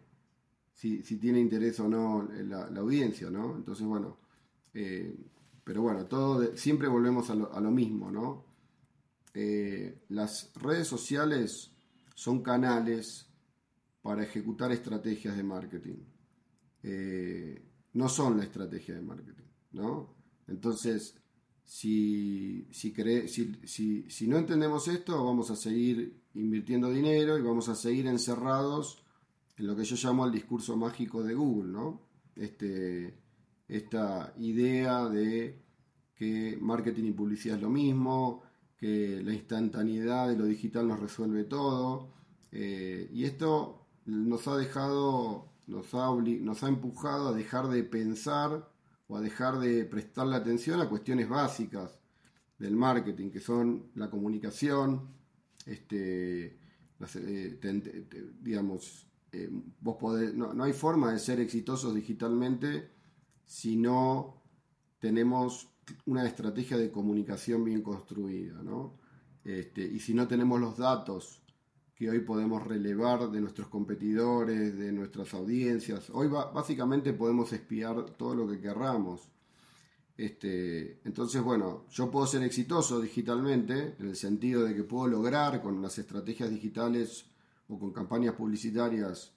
si, 0.74 1.01
tiene 1.01 1.39
interés 1.39 1.80
o 1.80 1.88
no 1.88 2.28
la, 2.44 2.66
audiencia, 2.78 3.30
¿no? 3.30 3.56
Entonces, 3.56 3.86
bueno, 3.86 4.18
eh, 4.74 5.16
pero 5.63 5.82
bueno, 5.82 6.08
todo 6.08 6.58
siempre 6.58 6.89
volvemos 6.89 7.30
a 7.30 7.36
lo, 7.36 7.72
mismo, 7.72 8.12
¿no? 8.12 8.44
Eh, 9.34 10.01
las 10.10 10.51
redes 10.56 10.89
sociales 10.89 11.72
son 12.16 12.44
canales 12.44 13.28
para 14.10 14.24
ejecutar 14.24 14.72
estrategias 14.72 15.38
de 15.38 15.44
marketing. 15.44 16.00
Eh, 16.82 17.62
no 17.94 18.10
son 18.10 18.38
la 18.38 18.44
estrategia 18.44 18.96
de 18.96 19.04
marketing, 19.04 19.46
¿no? 19.74 20.16
Entonces, 20.48 21.13
si, 21.63 22.68
si, 22.72 22.92
si, 23.28 24.10
si, 24.10 24.28
no 24.28 24.39
entendemos 24.39 24.88
esto, 24.88 25.24
vamos 25.24 25.51
a 25.51 25.56
seguir 25.56 26.24
invirtiendo 26.34 26.89
dinero 26.89 27.38
y 27.38 27.44
vamos 27.44 27.70
a 27.70 27.75
seguir 27.75 28.08
encerrados 28.08 29.04
en 29.58 29.68
lo 29.68 29.75
que 29.75 29.84
yo 29.84 29.96
llamo 29.96 30.25
el 30.25 30.32
discurso 30.32 30.75
mágico 30.75 31.22
de 31.22 31.36
Google, 31.36 31.72
¿no? 31.72 32.01
Este, 32.36 33.13
esta 33.68 34.34
idea 34.39 35.08
de 35.08 35.62
que 36.16 36.58
marketing 36.60 37.04
y 37.04 37.12
publicidad 37.12 37.58
es 37.58 37.62
lo 37.62 37.70
mismo, 37.70 38.42
que 38.75 39.22
la 39.24 39.36
instantaneidad 39.36 40.30
de 40.30 40.36
lo 40.36 40.46
digital 40.46 40.88
nos 40.88 41.00
resuelve 41.00 41.44
todo. 41.44 42.10
Eh, 42.51 43.08
y 43.13 43.25
esto 43.25 43.78
nos 44.10 44.48
ha 44.48 44.58
dejado, 44.58 45.51
nos 45.68 45.94
ha, 45.94 46.68
empujado 46.68 47.30
a 47.30 47.34
dejar 47.34 47.68
de 47.68 47.84
pensar 47.84 48.70
o 49.08 49.18
a 49.18 49.22
dejar 49.22 49.60
de 49.60 49.86
prestarle 49.86 50.36
atención 50.36 50.82
a 50.82 50.89
cuestiones 50.89 51.30
básicas 51.30 52.00
del 52.58 52.75
marketing, 52.75 53.30
que 53.30 53.39
son 53.39 53.92
la 53.96 54.10
comunicación, 54.10 55.08
este, 55.66 56.60
eh, 57.16 58.08
digamos, 58.42 59.08
eh, 59.32 59.50
vos 59.80 59.98
podés, 59.98 60.34
no, 60.34 60.54
no, 60.54 60.63
hay 60.63 60.74
forma 60.74 61.12
de 61.13 61.20
ser 61.20 61.39
exitosos 61.39 61.94
digitalmente 61.94 62.89
si 63.46 63.78
no 63.78 64.42
tenemos 65.00 65.70
una 66.06 66.25
estrategia 66.25 66.78
de 66.78 66.92
comunicación 66.92 67.63
bien 67.63 67.82
construida, 67.82 68.62
¿no? 68.62 68.98
Este, 69.44 69.82
y 69.84 70.00
si 70.00 70.13
no 70.13 70.28
tenemos 70.28 70.60
los 70.60 70.78
datos 70.78 71.42
que 72.00 72.10
hoy 72.10 72.22
podemos 72.22 72.65
relevar 72.65 73.29
de 73.29 73.41
nuestros 73.41 73.68
competidores, 73.68 74.77
de 74.77 74.89
nuestras 74.94 75.34
audiencias, 75.34 76.10
hoy 76.12 76.29
básicamente 76.29 77.12
podemos 77.12 77.51
espiar 77.51 78.12
todo 78.12 78.34
lo 78.34 78.48
que 78.48 78.62
querramos. 78.62 79.29
Este, 80.15 81.01
entonces, 81.03 81.41
bueno, 81.41 81.88
yo 81.89 82.10
puedo 82.10 82.25
ser 82.25 82.44
exitoso 82.44 83.01
digitalmente, 83.01 83.98
en 84.00 84.08
el 84.08 84.15
sentido 84.15 84.63
de 84.63 84.74
que 84.74 84.84
puedo 84.86 85.08
lograr 85.08 85.62
con 85.62 85.82
las 85.82 85.98
estrategias 85.98 86.50
digitales 86.50 87.25
o 87.68 87.77
con 87.77 87.91
campañas 87.91 88.34
publicitarias 88.34 89.34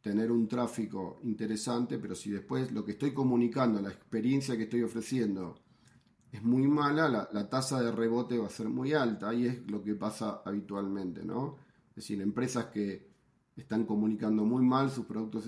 tener 0.00 0.32
un 0.32 0.48
tráfico 0.48 1.20
interesante, 1.24 1.98
pero 1.98 2.14
si 2.14 2.30
después 2.30 2.72
lo 2.72 2.86
que 2.86 2.92
estoy 2.92 3.12
comunicando, 3.12 3.82
la 3.82 3.90
experiencia 3.90 4.56
que 4.56 4.62
estoy 4.62 4.82
ofreciendo, 4.82 5.60
es 6.32 6.42
muy 6.42 6.66
mala, 6.66 7.28
la, 7.30 7.48
tasa 7.50 7.82
de 7.82 7.92
rebote 7.92 8.38
va 8.38 8.46
a 8.46 8.50
ser 8.50 8.70
muy 8.70 8.94
alta. 8.94 9.34
y 9.34 9.46
es 9.46 9.70
lo 9.70 9.82
que 9.82 9.94
pasa 9.94 10.40
habitualmente, 10.42 11.22
¿no? 11.22 11.65
Es 11.96 12.04
decir, 12.04 12.20
empresas 12.20 12.66
que 12.66 13.08
están 13.56 13.86
comunicando 13.86 14.44
muy 14.44 14.62
mal 14.62 14.90
sus 14.90 15.06
productos 15.06 15.46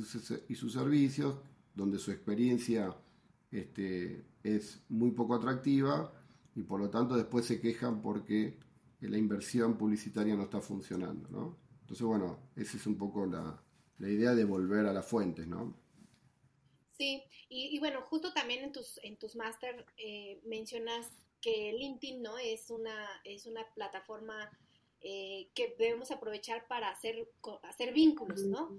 y 0.49 0.55
sus, 0.55 0.73
servicios, 0.73 1.39
donde 1.75 1.99
su 1.99 2.11
experiencia 2.11 2.97
este, 3.51 4.25
es 4.43 4.83
muy 4.89 5.11
poco 5.11 5.35
atractiva 5.35 6.11
y 6.55 6.63
por 6.63 6.81
lo 6.81 6.89
tanto 6.89 7.17
después 7.17 7.45
se 7.45 7.61
quejan 7.61 8.01
porque 8.01 8.57
la 9.01 9.19
inversión 9.19 9.77
publicitaria 9.77 10.35
no 10.35 10.45
está 10.45 10.63
funcionando, 10.63 11.29
¿no? 11.29 11.59
Entonces, 11.83 12.07
bueno, 12.07 12.39
esa 12.57 12.79
es 12.79 12.87
un 12.87 12.97
poco 12.97 13.27
la, 13.27 13.63
idea 13.99 14.35
de 14.35 14.45
volver 14.45 14.87
a 14.87 14.93
las 14.95 15.07
fuentes, 15.07 15.47
¿no? 15.47 15.77
Sí, 16.93 17.23
y, 17.51 17.79
bueno, 17.79 18.01
justo 18.03 18.33
también 18.33 18.65
en 18.65 18.73
tus, 18.73 18.99
en 19.03 19.19
tus 19.19 19.37
máster 19.37 19.85
eh, 19.99 20.41
mencionas 20.47 21.11
que 21.41 21.73
LinkedIn, 21.79 22.23
¿no? 22.23 22.39
Es 22.39 22.71
una, 22.71 23.07
es 23.25 23.47
una 23.47 23.63
plataforma 23.75 24.51
eh, 25.01 25.49
que 25.55 25.75
debemos 25.79 26.11
aprovechar 26.11 26.67
para 26.67 26.91
hacer, 26.91 27.29
hacer 27.63 27.93
vínculos, 27.93 28.43
¿no? 28.45 28.77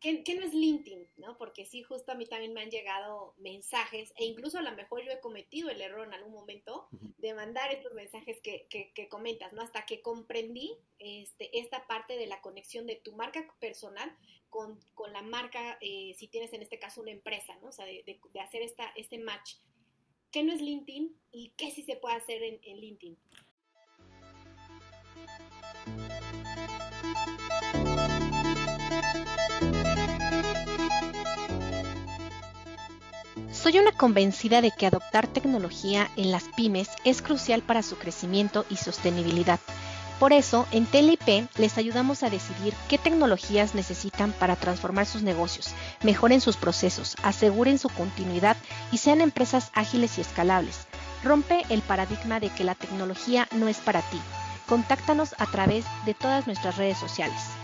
¿Qué, 0.00 0.34
no 0.34 0.46
es 0.46 0.54
LinkedIn? 0.54 1.08
¿no? 1.18 1.36
Porque 1.36 1.66
sí, 1.66 1.82
justo 1.82 2.10
a 2.10 2.14
mí 2.14 2.24
también 2.24 2.54
me 2.54 2.62
han 2.62 2.70
llegado 2.70 3.34
mensajes 3.36 4.14
e 4.16 4.24
incluso 4.24 4.58
a 4.58 4.62
lo 4.62 4.72
mejor 4.72 5.04
yo 5.04 5.12
he 5.12 5.20
cometido 5.20 5.68
el 5.68 5.82
error 5.82 6.06
en 6.06 6.14
algún 6.14 6.32
momento 6.32 6.88
de 7.18 7.34
mandar 7.34 7.70
estos 7.70 7.92
mensajes 7.92 8.40
que, 8.40 8.66
que, 8.70 9.08
comentas, 9.08 9.52
¿no? 9.52 9.60
Hasta 9.60 9.84
que 9.84 10.00
comprendí 10.00 10.74
este, 10.98 11.58
esta 11.58 11.86
parte 11.86 12.16
de 12.16 12.26
la 12.26 12.40
conexión 12.40 12.86
de 12.86 12.96
tu 12.96 13.12
marca 13.12 13.46
personal 13.60 14.16
con, 14.48 14.80
con 14.94 15.12
la 15.12 15.20
marca, 15.20 15.76
eh, 15.82 16.14
si 16.16 16.28
tienes 16.28 16.54
en 16.54 16.62
este 16.62 16.78
caso 16.78 17.02
una 17.02 17.10
empresa, 17.10 17.54
¿no? 17.60 17.68
O 17.68 17.72
sea, 17.72 17.84
de, 17.84 18.02
de, 18.02 18.40
hacer 18.40 18.62
esta, 18.62 18.86
este 18.96 19.18
match. 19.18 19.56
¿Qué 20.30 20.42
no 20.42 20.54
es 20.54 20.62
LinkedIn 20.62 21.14
y 21.30 21.50
qué 21.58 21.70
sí 21.72 21.82
se 21.82 21.96
puede 21.96 22.16
hacer 22.16 22.42
en, 22.42 22.58
en 22.62 22.80
LinkedIn? 22.80 23.18
Soy 33.62 33.78
una 33.78 33.92
convencida 33.92 34.62
de 34.62 34.70
que 34.70 34.86
adoptar 34.86 35.26
tecnología 35.26 36.10
en 36.16 36.30
las 36.30 36.44
pymes 36.56 36.88
es 37.04 37.20
crucial 37.20 37.60
para 37.60 37.82
su 37.82 37.98
crecimiento 37.98 38.64
y 38.70 38.76
sostenibilidad. 38.76 39.60
Por 40.18 40.32
eso, 40.32 40.66
en 40.72 40.86
TLP 40.86 41.46
les 41.58 41.76
ayudamos 41.76 42.22
a 42.22 42.30
decidir 42.30 42.72
qué 42.88 42.96
tecnologías 42.96 43.74
necesitan 43.74 44.32
para 44.32 44.56
transformar 44.56 45.04
sus 45.04 45.20
negocios, 45.20 45.74
mejoren 46.02 46.40
sus 46.40 46.56
procesos, 46.56 47.16
aseguren 47.22 47.78
su 47.78 47.90
continuidad 47.90 48.56
y 48.92 48.96
sean 48.96 49.20
empresas 49.20 49.70
ágiles 49.74 50.16
y 50.16 50.22
escalables. 50.22 50.86
Rompe 51.22 51.62
el 51.68 51.82
paradigma 51.82 52.40
de 52.40 52.48
que 52.48 52.64
la 52.64 52.74
tecnología 52.74 53.46
no 53.52 53.68
es 53.68 53.76
para 53.76 54.00
ti. 54.00 54.20
Contáctanos 54.66 55.34
a 55.36 55.44
través 55.44 55.84
de 56.06 56.14
todas 56.14 56.46
nuestras 56.46 56.78
redes 56.78 56.96
sociales. 56.96 57.59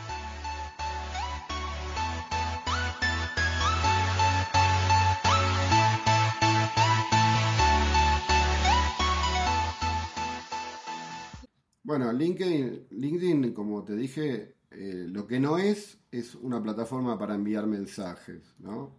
Bueno, 11.87 12.13
LinkedIn, 12.13 12.89
LinkedIn 12.91 13.53
como 13.53 13.85
te 13.85 13.95
dije, 13.95 14.57
eh, 14.73 15.07
lo 15.09 15.25
que 15.25 15.39
no 15.39 15.57
es 15.57 16.01
es 16.11 16.35
una 16.35 16.61
plataforma 16.61 17.17
para 17.17 17.37
enviar 17.37 17.69
mensajes, 17.69 18.57
¿no? 18.59 18.97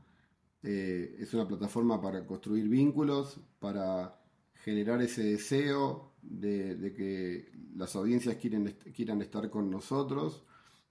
Eh, 0.63 1.17
es 1.19 1.33
una 1.33 1.45
plataforma 1.45 1.99
para 2.01 2.25
construir 2.25 2.69
vínculos, 2.69 3.41
para 3.59 4.17
generar 4.63 5.01
ese 5.01 5.21
deseo 5.21 6.13
de, 6.21 6.93
que 6.95 7.51
las 7.75 7.93
audiencias 7.97 8.37
quieran 8.37 9.21
estar 9.21 9.49
con 9.49 9.69
nosotros. 9.69 10.45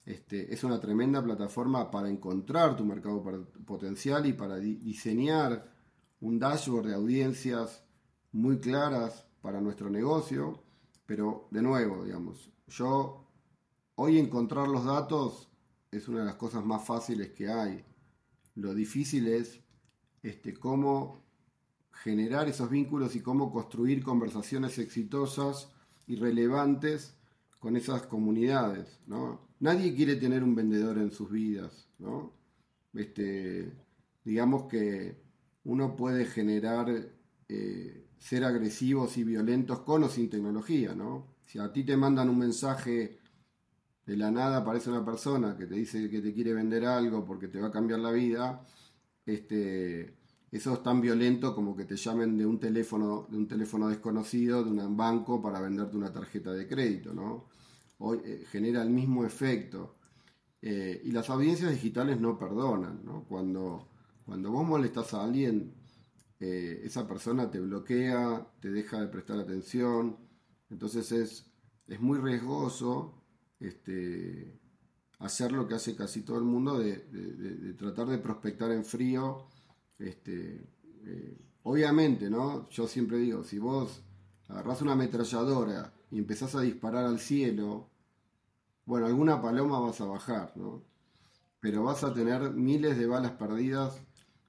Este, 0.05 0.53
es 0.53 0.65
una 0.65 0.79
tremenda 0.79 1.25
plataforma 1.25 1.91
para 1.91 2.11
encontrar 2.11 2.77
tu 2.77 2.85
mercado 2.85 3.23
potencial 3.65 4.27
y 4.27 4.35
para 4.35 4.59
diseñar 4.59 5.73
un 6.21 6.39
dashboard 6.39 6.89
de 6.89 6.95
audiencias 6.95 7.83
muy 8.33 8.59
claras 8.59 9.25
para 9.41 9.63
nuestro 9.63 9.89
negocio. 9.89 10.66
Pero 11.07 11.49
de 11.51 11.63
nuevo, 11.63 12.05
digamos, 12.05 12.51
yo 12.69 13.25
hoy 13.95 14.19
encontrar 14.19 14.69
los 14.69 14.85
datos 14.85 15.49
es 15.91 16.09
una 16.09 16.21
de 16.21 16.27
las 16.27 16.35
cosas 16.35 16.65
más 16.65 16.85
fáciles 16.85 17.31
que 17.31 17.49
hay. 17.49 17.85
Lo 18.57 18.75
difícil 18.75 19.29
es 19.29 19.61
este, 20.23 20.55
cómo 20.55 21.23
generar 21.93 22.49
esos 22.49 22.71
vínculos 22.71 23.17
y 23.17 23.21
cómo 23.21 23.53
construir 23.53 24.03
conversaciones 24.03 24.79
exitosas 24.79 25.73
y 26.07 26.17
relevantes 26.17 27.15
con 27.59 27.77
esas 27.77 28.03
comunidades. 28.03 29.01
¿no? 29.07 29.41
Nadie 29.61 29.95
quiere 29.95 30.17
tener 30.17 30.43
un 30.43 30.55
vendedor 30.55 30.99
en 30.99 31.11
sus 31.11 31.31
vidas. 31.31 31.89
¿no? 31.99 32.33
Este, 32.95 33.73
digamos 34.25 34.65
que 34.65 35.17
uno 35.65 35.97
puede 35.97 36.25
generar, 36.27 36.89
eh, 37.49 38.06
ser 38.19 38.45
agresivos 38.45 39.17
y 39.19 39.25
violentos 39.25 39.81
con 39.81 40.05
o 40.05 40.09
sin 40.09 40.29
tecnología. 40.31 40.95
¿no? 40.95 41.35
Si 41.45 41.59
a 41.59 41.73
ti 41.73 41.85
te 41.85 41.97
mandan 41.97 42.29
un 42.29 42.39
mensaje 42.39 43.19
de 44.05 44.17
la 44.17 44.31
nada, 44.31 44.59
aparece 44.59 44.91
una 44.91 45.05
persona 45.05 45.57
que 45.57 45.67
te 45.67 45.75
dice 45.75 46.09
que 46.09 46.21
te 46.21 46.33
quiere 46.33 46.55
vender 46.55 46.85
algo 46.85 47.25
porque 47.25 47.49
te 47.49 47.61
va 47.61 47.69
a 47.69 47.73
cambiar 47.73 48.01
la 48.01 48.13
vida, 48.13 48.65
este, 49.25 50.15
eso 50.51 50.75
es 50.75 50.83
tan 50.83 51.01
violento 51.01 51.55
como 51.55 51.77
que 51.77 51.85
te 51.85 51.97
llamen 51.97 52.39
de 52.39 52.47
un 52.47 52.61
teléfono, 52.61 53.27
de 53.29 53.37
un 53.37 53.49
teléfono 53.49 53.89
desconocido, 53.89 54.63
de 54.63 54.71
un 54.71 54.97
banco 54.97 55.43
para 55.43 55.61
venderte 55.61 55.97
una 55.97 56.13
tarjeta 56.13 56.53
de 56.53 56.69
crédito, 56.69 57.13
¿no? 57.13 57.49
Hoy 57.99 58.21
eh, 58.25 58.45
genera 58.51 58.83
el 58.83 58.91
mismo 58.91 59.25
efecto. 59.25 59.97
Eh, 60.63 61.03
y 61.05 61.11
las 61.11 61.29
audiencias 61.31 61.71
digitales 61.73 62.21
no 62.21 62.39
perdonan, 62.39 63.05
¿no? 63.05 63.25
Cuando, 63.25 63.89
cuando 64.25 64.51
vos 64.51 64.67
molestas 64.67 65.15
a 65.15 65.25
alguien, 65.25 65.75
eh, 66.41 66.83
esa 66.85 67.09
persona 67.09 67.51
te 67.51 67.61
bloquea, 67.61 68.47
te 68.61 68.71
deja 68.71 69.01
de 69.01 69.09
prestar 69.09 69.39
atención, 69.39 70.17
entonces 70.71 71.13
es, 71.13 71.51
es 71.87 72.01
muy 72.01 72.19
riesgoso 72.19 73.23
este, 73.61 74.59
hacer 75.19 75.53
lo 75.53 75.67
que 75.67 75.75
hace 75.75 75.97
casi 75.97 76.23
todo 76.23 76.39
el 76.39 76.45
mundo 76.45 76.79
de, 76.79 77.75
tratar 77.79 78.09
de 78.09 78.19
prospectar 78.19 78.71
en 78.71 78.85
frío 78.85 79.47
este, 79.99 80.69
eh, 81.07 81.39
obviamente, 81.63 82.29
¿no? 82.29 82.69
Yo 82.69 82.87
siempre 82.87 83.19
digo, 83.19 83.43
si 83.43 83.59
vos 83.59 84.03
agarrás 84.49 84.83
una 84.83 84.93
ametralladora 84.93 85.93
y 86.11 86.19
empezás 86.19 86.55
a 86.55 86.61
disparar 86.61 87.07
al 87.07 87.19
cielo, 87.19 87.89
bueno, 88.85 89.07
alguna 89.07 89.41
paloma 89.41 89.81
vas 89.81 90.01
a 90.01 90.05
bajar, 90.05 90.53
¿no? 90.57 90.85
Pero 91.61 91.83
vas 91.83 92.05
a 92.05 92.13
tener 92.13 92.51
miles 92.53 92.99
de 92.99 93.07
balas 93.07 93.33
perdidas 93.33 94.01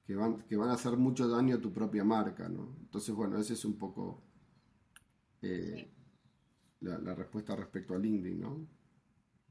que 0.08 0.16
van, 0.16 0.42
que 0.48 0.56
van 0.56 0.70
a 0.70 0.74
hacer 0.74 0.94
mucho 0.94 1.28
daño 1.28 1.58
a 1.58 1.62
tu 1.62 1.72
propia 1.72 2.04
marca, 2.04 2.50
¿no? 2.50 2.76
Entonces, 2.80 3.14
bueno, 3.14 3.38
esa 3.40 3.54
es 3.54 3.66
un 3.66 3.78
poco 3.78 4.24
eh, 5.42 5.92
la, 6.80 7.14
respuesta 7.14 7.56
respecto 7.56 7.94
a 7.94 8.00
LinkedIn, 8.00 8.40
¿no? 8.40 8.68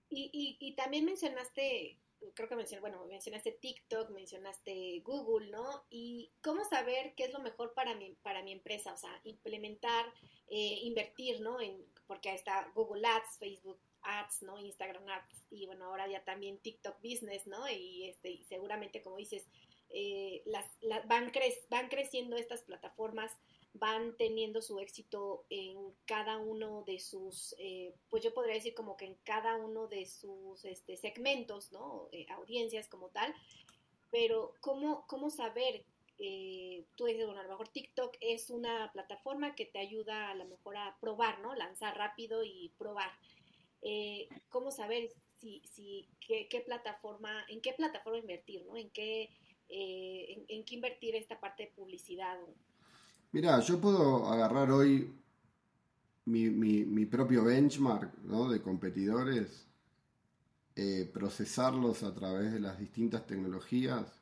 Y, 0.08 0.56
y 0.58 0.74
también 0.74 1.04
mencionaste 1.04 2.00
creo 2.34 2.48
que 2.48 2.56
mencionaste, 2.56 2.80
bueno, 2.80 3.06
mencionaste 3.06 3.52
TikTok, 3.52 4.10
mencionaste 4.10 5.00
Google, 5.04 5.50
¿no? 5.50 5.84
Y 5.90 6.32
cómo 6.42 6.64
saber 6.64 7.14
qué 7.14 7.24
es 7.24 7.32
lo 7.32 7.40
mejor 7.40 7.74
para 7.74 7.94
mi, 7.94 8.14
para 8.22 8.42
mi 8.42 8.52
empresa, 8.52 8.92
o 8.92 8.96
sea, 8.96 9.20
implementar, 9.24 10.06
eh, 10.48 10.78
invertir, 10.82 11.40
¿no? 11.40 11.60
En, 11.60 11.84
porque 12.06 12.30
ahí 12.30 12.36
está 12.36 12.70
Google 12.74 13.06
Ads, 13.06 13.38
Facebook 13.38 13.78
Ads, 14.02 14.42
¿no? 14.42 14.58
Instagram 14.58 15.08
Ads 15.08 15.46
y 15.50 15.66
bueno, 15.66 15.86
ahora 15.86 16.08
ya 16.08 16.24
también 16.24 16.58
TikTok 16.58 16.96
Business, 17.02 17.46
¿no? 17.46 17.68
Y, 17.68 18.04
este, 18.04 18.42
seguramente, 18.48 19.02
como 19.02 19.16
dices, 19.16 19.46
eh, 19.90 20.42
las, 20.46 20.66
van, 21.06 21.32
van 21.70 21.88
creciendo 21.88 22.36
estas 22.36 22.62
plataformas 22.62 23.32
van 23.78 24.16
teniendo 24.16 24.62
su 24.62 24.78
éxito 24.78 25.44
en 25.50 25.76
cada 26.06 26.38
uno 26.38 26.82
de 26.84 26.98
sus, 26.98 27.54
eh, 27.58 27.94
pues 28.08 28.22
yo 28.22 28.32
podría 28.32 28.54
decir 28.54 28.74
como 28.74 28.96
que 28.96 29.04
en 29.04 29.16
cada 29.16 29.56
uno 29.56 29.86
de 29.86 30.06
sus 30.06 30.64
este, 30.64 30.96
segmentos, 30.96 31.72
¿no? 31.72 32.08
Eh, 32.12 32.26
audiencias 32.30 32.88
como 32.88 33.08
tal, 33.10 33.34
pero 34.10 34.54
¿cómo, 34.60 35.06
cómo 35.06 35.28
saber? 35.30 35.84
Tú 36.94 37.04
dices, 37.04 37.26
bueno, 37.26 37.42
a 37.42 37.46
mejor 37.46 37.68
TikTok 37.68 38.16
es 38.22 38.48
una 38.48 38.90
plataforma 38.94 39.54
que 39.54 39.66
te 39.66 39.78
ayuda 39.78 40.30
a 40.30 40.34
lo 40.34 40.46
mejor 40.46 40.78
a 40.78 40.96
probar, 40.98 41.40
¿no? 41.40 41.54
Lanzar 41.54 41.98
rápido 41.98 42.42
y 42.42 42.72
probar. 42.78 43.10
¿Cómo 44.48 44.70
saber 44.70 45.10
si, 45.40 45.62
si 45.66 46.08
qué, 46.20 46.62
plataforma, 46.64 47.44
en 47.48 47.60
qué 47.60 47.72
plataforma 47.72 48.18
invertir, 48.18 48.64
¿no? 48.64 48.76
En 48.76 48.90
qué, 48.90 49.30
en, 49.68 50.44
en, 50.48 50.64
qué 50.64 50.74
invertir 50.74 51.14
esta 51.16 51.38
parte 51.40 51.64
de 51.64 51.72
publicidad. 51.74 52.36
Mira, 53.32 53.60
yo 53.60 53.80
puedo 53.80 54.26
agarrar 54.28 54.70
hoy 54.70 55.12
mi, 56.26 57.06
propio 57.06 57.44
benchmark 57.44 58.12
de 58.22 58.60
competidores, 58.60 59.66
eh, 60.74 61.08
procesarlos 61.12 62.02
a 62.02 62.12
través 62.14 62.52
de 62.52 62.60
las 62.60 62.78
distintas 62.78 63.26
tecnologías 63.26 64.20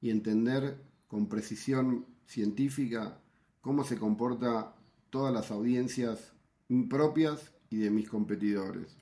y 0.00 0.10
entender 0.10 0.82
con 1.06 1.28
precisión 1.28 2.06
científica 2.26 3.20
cómo 3.60 3.84
se 3.84 3.98
comporta 3.98 4.74
todas 5.10 5.32
las 5.32 5.50
audiencias 5.50 6.32
propias 6.88 7.52
y 7.70 7.76
de 7.78 7.90
mis 7.90 8.08
competidores. 8.08 8.96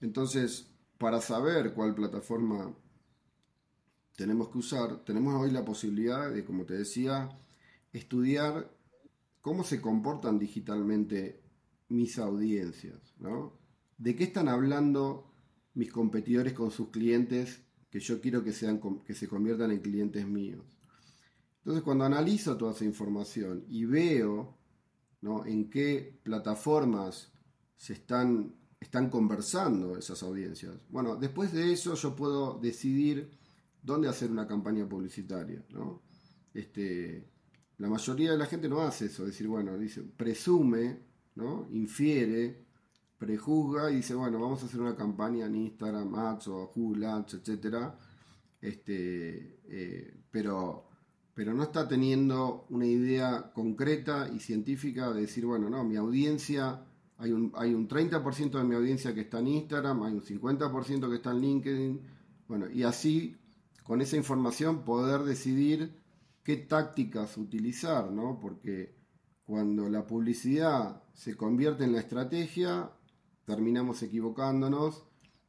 Entonces, 0.00 0.68
para 0.98 1.20
saber 1.20 1.72
cuál 1.74 1.94
plataforma 1.94 2.74
tenemos 4.18 4.48
que 4.48 4.58
usar, 4.58 5.04
tenemos 5.04 5.40
hoy 5.40 5.52
la 5.52 5.64
posibilidad 5.64 6.28
de, 6.32 6.44
como 6.44 6.64
te 6.64 6.74
decía, 6.74 7.28
estudiar 7.92 8.68
cómo 9.40 9.62
se 9.62 9.80
comportan 9.80 10.40
digitalmente 10.40 11.40
mis 11.88 12.18
audiencias, 12.18 13.14
¿no? 13.20 13.56
¿De 13.96 14.16
qué 14.16 14.24
están 14.24 14.48
hablando 14.48 15.32
mis 15.74 15.92
competidores 15.92 16.52
con 16.52 16.72
sus 16.72 16.88
clientes 16.88 17.62
que 17.90 18.00
yo 18.00 18.20
quiero 18.20 18.42
que, 18.42 18.52
sean, 18.52 18.80
que 19.06 19.14
se 19.14 19.28
conviertan 19.28 19.70
en 19.70 19.82
clientes 19.82 20.26
míos? 20.26 20.66
Entonces, 21.58 21.84
cuando 21.84 22.04
analizo 22.04 22.56
toda 22.56 22.72
esa 22.72 22.84
información 22.84 23.66
y 23.68 23.84
veo 23.84 24.58
¿no? 25.20 25.46
en 25.46 25.70
qué 25.70 26.18
plataformas 26.24 27.30
se 27.76 27.92
están, 27.92 28.56
están 28.80 29.10
conversando 29.10 29.96
esas 29.96 30.24
audiencias, 30.24 30.74
bueno, 30.88 31.14
después 31.14 31.52
de 31.52 31.72
eso 31.72 31.94
yo 31.94 32.16
puedo 32.16 32.58
decidir 32.58 33.38
dónde 33.88 34.08
hacer 34.08 34.30
una 34.30 34.46
campaña 34.46 34.86
publicitaria, 34.88 35.64
¿no? 35.70 36.02
Este, 36.54 37.26
la 37.78 37.88
mayoría 37.88 38.32
de 38.32 38.38
la 38.38 38.46
gente 38.46 38.68
no 38.68 38.82
hace 38.82 39.06
eso, 39.06 39.22
es 39.24 39.30
decir, 39.30 39.48
bueno, 39.48 39.76
dice, 39.78 40.02
presume, 40.02 41.00
¿no? 41.34 41.66
Infiere, 41.72 42.66
prejuzga 43.16 43.90
y 43.90 43.96
dice, 43.96 44.14
bueno, 44.14 44.38
vamos 44.38 44.62
a 44.62 44.66
hacer 44.66 44.80
una 44.80 44.94
campaña 44.94 45.46
en 45.46 45.56
Instagram 45.56 46.14
Ads 46.14 46.48
o 46.48 46.70
Google 46.74 47.06
Ads, 47.06 47.34
etcétera. 47.34 47.98
Este, 48.60 49.60
eh, 49.68 50.14
pero, 50.30 50.88
pero 51.34 51.54
no 51.54 51.62
está 51.62 51.88
teniendo 51.88 52.66
una 52.68 52.86
idea 52.86 53.52
concreta 53.54 54.28
y 54.34 54.40
científica 54.40 55.12
de 55.12 55.22
decir, 55.22 55.46
bueno, 55.46 55.70
no, 55.70 55.82
mi 55.82 55.96
audiencia, 55.96 56.84
hay 57.16 57.32
un, 57.32 57.52
hay 57.56 57.72
un 57.72 57.88
30% 57.88 58.58
de 58.58 58.64
mi 58.64 58.74
audiencia 58.74 59.14
que 59.14 59.22
está 59.22 59.38
en 59.38 59.48
Instagram, 59.48 60.02
hay 60.02 60.12
un 60.12 60.22
50% 60.22 61.08
que 61.08 61.16
está 61.16 61.30
en 61.30 61.40
LinkedIn, 61.40 62.00
bueno, 62.48 62.68
y 62.70 62.82
así, 62.82 63.36
con 63.88 64.02
esa 64.02 64.18
información, 64.18 64.84
poder 64.84 65.22
decidir 65.22 65.98
qué 66.44 66.56
tácticas 66.58 67.38
utilizar, 67.38 68.10
¿no? 68.12 68.38
Porque 68.38 68.94
cuando 69.46 69.88
la 69.88 70.06
publicidad 70.06 71.02
se 71.14 71.38
convierte 71.38 71.84
en 71.84 71.94
la 71.94 72.00
estrategia, 72.00 72.90
terminamos 73.46 74.02
equivocándonos. 74.02 75.06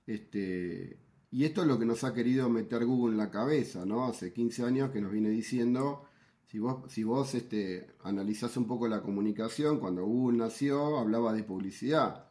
Este, 0.08 1.02
y 1.30 1.44
esto 1.44 1.64
es 1.64 1.68
lo 1.68 1.78
que 1.78 1.86
nos 1.86 2.06
ha 2.06 2.14
querido 2.14 2.50
meter 2.50 2.86
Google 2.86 3.12
en 3.12 3.18
la 3.18 3.30
cabeza, 3.30 3.86
¿no? 3.86 4.06
Hace 4.06 4.32
15 4.32 4.64
años 4.64 4.92
que 4.92 5.02
nos 5.02 5.12
viene 5.12 5.30
diciendo, 5.32 6.06
si 6.46 6.60
vos, 6.60 6.90
si 6.90 7.04
vos 7.04 7.36
este, 7.36 7.88
analizás 8.06 8.56
un 8.56 8.68
poco 8.68 8.88
la 8.88 9.02
comunicación, 9.02 9.82
cuando 9.82 10.06
Google 10.06 10.38
nació 10.38 10.98
hablaba 10.98 11.34
de 11.34 11.44
publicidad. 11.44 12.29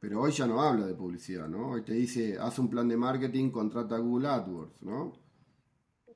Pero 0.00 0.22
hoy 0.22 0.32
ya 0.32 0.46
no 0.46 0.60
habla 0.62 0.86
de 0.86 0.94
publicidad, 0.94 1.48
¿no? 1.48 1.70
Hoy 1.70 1.82
te 1.82 1.92
dice, 1.92 2.38
haz 2.38 2.58
un 2.58 2.68
plan 2.68 2.88
de 2.88 2.96
marketing, 2.96 3.50
contrata 3.50 3.98
Google 3.98 4.28
AdWords, 4.28 4.82
¿no? 4.82 5.12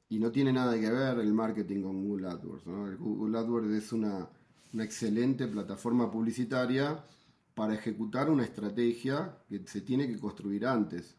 y 0.09 0.19
no 0.19 0.31
tiene 0.31 0.53
nada 0.53 0.79
que 0.79 0.91
ver 0.91 1.19
el 1.19 1.33
marketing 1.33 1.83
con 1.83 2.05
Google 2.05 2.29
AdWords. 2.29 2.65
Google 2.99 3.39
AdWords 3.39 3.71
es 3.71 3.93
una, 3.93 4.29
excelente 4.75 5.47
plataforma 5.49 6.11
publicitaria 6.11 7.05
para 7.55 7.75
ejecutar 7.75 8.31
una 8.31 8.45
estrategia 8.45 9.39
que 9.49 9.67
se 9.67 9.81
tiene 9.81 10.07
que 10.09 10.19
construir 10.19 10.67
antes, 10.67 11.17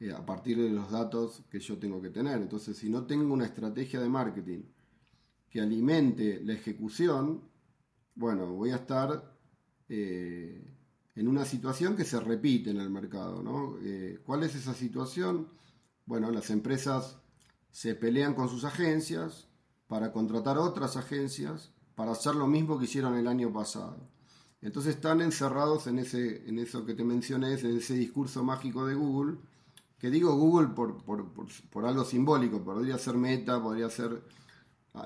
eh, 0.00 0.12
a 0.12 0.24
partir 0.24 0.58
de 0.58 0.70
los 0.70 0.90
datos 0.90 1.42
que 1.50 1.60
yo 1.60 1.78
tengo 1.78 2.00
que 2.00 2.10
tener. 2.10 2.40
Entonces, 2.40 2.76
si 2.76 2.88
no 2.90 3.04
tengo 3.06 3.32
una 3.32 3.46
estrategia 3.46 4.00
de 4.00 4.08
marketing 4.08 4.62
que 5.50 5.60
alimente 5.60 6.40
la 6.44 6.54
ejecución, 6.54 7.42
bueno, 8.14 8.46
voy 8.46 8.70
a 8.70 8.76
estar 8.76 9.36
eh, 9.88 10.64
en 11.14 11.28
una 11.28 11.44
situación 11.44 11.96
que 11.96 12.04
se 12.04 12.20
repite 12.20 12.70
en 12.70 12.80
el 12.80 12.90
mercado. 12.90 13.42
¿no? 13.42 13.76
Eh, 13.82 14.20
¿Cuál 14.24 14.44
es 14.44 14.54
esa 14.54 14.74
situación? 14.74 15.48
Bueno, 16.06 16.30
las 16.30 16.50
empresas 16.50 17.18
se 17.70 17.94
pelean 17.94 18.34
con 18.34 18.48
sus 18.48 18.64
agencias 18.64 19.48
para 19.86 20.12
contratar 20.12 20.58
otras 20.58 20.96
agencias 20.96 21.72
para 21.94 22.12
hacer 22.12 22.34
lo 22.34 22.46
mismo 22.46 22.78
que 22.78 22.86
hicieron 22.86 23.16
el 23.16 23.28
año 23.28 23.52
pasado. 23.52 24.08
Entonces 24.60 24.94
están 24.94 25.20
encerrados 25.20 25.86
en, 25.86 25.98
ese, 25.98 26.48
en 26.48 26.58
eso 26.58 26.86
que 26.86 26.94
te 26.94 27.04
mencioné, 27.04 27.54
en 27.54 27.76
ese 27.76 27.94
discurso 27.94 28.44
mágico 28.44 28.86
de 28.86 28.94
Google, 28.94 29.38
que 29.98 30.10
digo 30.10 30.34
Google 30.36 30.68
por, 30.68 31.04
por, 31.04 31.84
algo 31.84 32.04
simbólico, 32.04 32.62
podría 32.62 32.96
ser 32.96 33.16
Meta, 33.16 33.60
podría 33.60 33.90
ser 33.90 34.22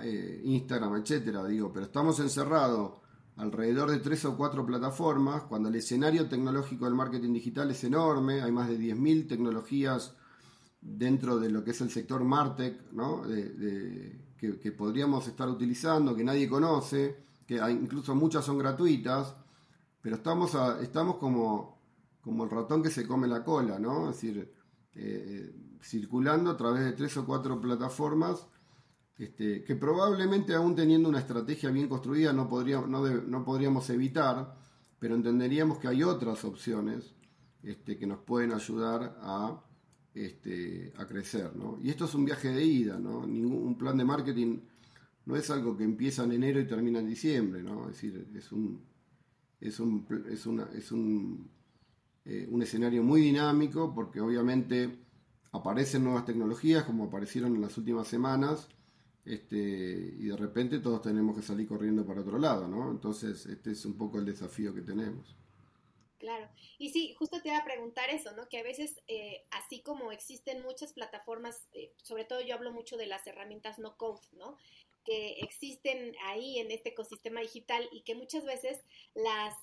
eh, 0.02 0.42
Instagram, 0.44 0.96
etcétera, 0.96 1.44
digo, 1.46 1.72
pero 1.72 1.86
estamos 1.86 2.20
encerrados 2.20 3.00
alrededor 3.36 3.90
de 3.90 3.98
tres 3.98 4.24
o 4.24 4.36
cuatro 4.36 4.64
plataformas, 4.64 5.42
cuando 5.42 5.68
el 5.68 5.76
escenario 5.76 6.28
tecnológico 6.28 6.86
del 6.86 6.94
marketing 6.94 7.34
digital 7.34 7.70
es 7.70 7.84
enorme, 7.84 8.42
hay 8.42 8.50
más 8.50 8.68
de 8.68 8.78
10.000 8.78 9.28
tecnologías 9.28 10.16
dentro 10.80 11.38
de 11.38 11.50
lo 11.50 11.62
que 11.62 11.72
es 11.72 11.80
el 11.80 11.90
sector 11.90 12.24
Martech, 12.24 12.92
¿no? 12.92 13.22
que, 14.38 14.72
podríamos 14.72 15.26
estar 15.28 15.48
utilizando, 15.48 16.14
que 16.14 16.24
nadie 16.24 16.48
conoce, 16.48 17.16
que 17.46 17.56
incluso 17.70 18.14
muchas 18.14 18.44
son 18.44 18.58
gratuitas, 18.58 19.34
pero 20.00 20.16
estamos, 20.16 20.56
estamos 20.80 21.16
como, 21.16 21.80
como 22.20 22.44
el 22.44 22.50
ratón 22.50 22.82
que 22.82 22.90
se 22.90 23.06
come 23.06 23.26
la 23.26 23.44
cola. 23.44 23.76
Es 23.76 24.16
decir, 24.20 24.52
eh, 24.94 25.54
circulando 25.82 26.50
a 26.50 26.56
través 26.56 26.84
de 26.84 26.92
tres 26.92 27.16
o 27.16 27.26
cuatro 27.26 27.60
plataformas 27.60 28.46
este, 29.18 29.64
que 29.64 29.76
probablemente 29.76 30.54
aún 30.54 30.74
teniendo 30.74 31.08
una 31.08 31.20
estrategia 31.20 31.70
bien 31.70 31.88
construida 31.88 32.32
no, 32.32 32.48
podríamos, 32.48 33.90
evitar, 33.90 34.54
pero 34.98 35.14
entenderíamos 35.14 35.78
que 35.78 35.88
hay 35.88 36.02
otras 36.02 36.44
opciones 36.44 37.14
este, 37.62 37.96
que 37.96 38.06
nos 38.06 38.18
pueden 38.18 38.52
ayudar 38.52 39.18
a, 39.22 39.62
este, 40.14 40.92
crecer. 41.08 41.50
Y 41.82 41.90
esto 41.90 42.04
es 42.06 42.14
un 42.14 42.24
viaje 42.24 42.48
de 42.48 42.64
ida. 42.64 42.98
Ningún, 42.98 43.66
un 43.66 43.78
plan 43.78 43.96
de 43.96 44.04
marketing 44.04 44.58
no 45.26 45.36
es 45.36 45.50
algo 45.50 45.76
que 45.76 45.84
empieza 45.84 46.24
en 46.24 46.32
enero 46.32 46.60
y 46.60 46.66
termina 46.66 47.00
en 47.00 47.08
diciembre, 47.08 47.60
es 47.60 47.86
decir, 47.88 48.28
es 48.34 48.52
un, 48.52 48.80
es 49.60 49.80
un, 49.80 50.06
es 50.30 50.46
una, 50.46 50.68
es 50.72 50.92
un, 50.92 51.50
eh, 52.24 52.46
un 52.50 52.62
escenario 52.62 53.02
muy 53.02 53.20
dinámico 53.20 53.92
porque 53.92 54.20
obviamente 54.20 54.98
aparecen 55.52 56.04
nuevas 56.04 56.24
tecnologías 56.24 56.84
como 56.84 57.04
aparecieron 57.04 57.54
en 57.56 57.62
las 57.62 57.76
últimas 57.76 58.06
semanas 58.06 58.68
este, 59.26 59.56
y 59.56 60.26
de 60.26 60.36
repente 60.36 60.78
todos 60.78 61.02
tenemos 61.02 61.36
que 61.36 61.42
salir 61.42 61.66
corriendo 61.66 62.06
para 62.06 62.20
otro 62.20 62.38
lado, 62.38 62.68
¿no? 62.68 62.90
Entonces, 62.90 63.46
este 63.46 63.72
es 63.72 63.84
un 63.84 63.98
poco 63.98 64.18
el 64.18 64.24
desafío 64.24 64.74
que 64.74 64.82
tenemos. 64.82 65.34
Claro, 66.18 66.48
y 66.78 66.90
sí, 66.90 67.14
justo 67.18 67.42
te 67.42 67.48
iba 67.48 67.58
a 67.58 67.64
preguntar 67.64 68.08
eso, 68.10 68.32
¿no? 68.32 68.48
Que 68.48 68.58
a 68.58 68.62
veces, 68.62 69.02
eh, 69.06 69.44
así 69.50 69.80
como 69.80 70.12
existen 70.12 70.62
muchas 70.62 70.92
plataformas, 70.92 71.66
eh, 71.72 71.92
sobre 72.02 72.24
todo 72.24 72.40
yo 72.40 72.54
hablo 72.54 72.72
mucho 72.72 72.96
de 72.96 73.06
las 73.06 73.26
herramientas 73.26 73.78
no 73.78 73.96
code, 73.96 74.22
¿no? 74.32 74.56
Que 75.04 75.40
existen 75.40 76.14
ahí 76.24 76.58
en 76.58 76.70
este 76.70 76.90
ecosistema 76.90 77.40
digital 77.40 77.88
y 77.92 78.00
que 78.00 78.14
muchas 78.14 78.44
veces 78.44 78.80
las 79.14 79.54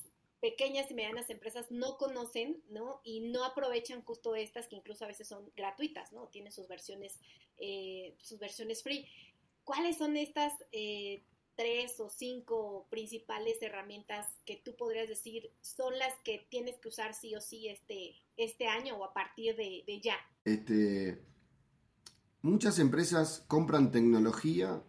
pequeñas 0.41 0.91
y 0.91 0.93
medianas 0.93 1.29
empresas 1.29 1.71
no 1.71 1.97
conocen, 1.97 2.61
¿no? 2.69 2.99
Y 3.05 3.21
no 3.21 3.45
aprovechan 3.45 4.03
justo 4.03 4.35
estas 4.35 4.67
que 4.67 4.75
incluso 4.75 5.05
a 5.05 5.07
veces 5.07 5.27
son 5.27 5.49
gratuitas, 5.55 6.11
¿no? 6.11 6.27
Tienen 6.27 6.51
sus 6.51 6.67
versiones, 6.67 7.19
eh, 7.59 8.13
sus 8.19 8.39
versiones 8.39 8.83
free. 8.83 9.07
¿Cuáles 9.63 9.97
son 9.97 10.17
estas 10.17 10.53
eh, 10.71 11.23
tres 11.55 11.99
o 11.99 12.09
cinco 12.09 12.87
principales 12.89 13.61
herramientas 13.61 14.27
que 14.45 14.61
tú 14.63 14.75
podrías 14.75 15.07
decir 15.07 15.51
son 15.61 15.97
las 15.97 16.13
que 16.23 16.47
tienes 16.49 16.79
que 16.79 16.89
usar 16.89 17.13
sí 17.13 17.35
o 17.35 17.41
sí 17.41 17.67
este, 17.67 18.15
este 18.37 18.67
año 18.67 18.97
o 18.97 19.03
a 19.03 19.13
partir 19.13 19.55
de, 19.55 20.01
ya? 20.01 20.15
Este, 20.45 21.21
muchas 22.41 22.79
empresas 22.79 23.43
compran 23.47 23.91
tecnología 23.91 24.83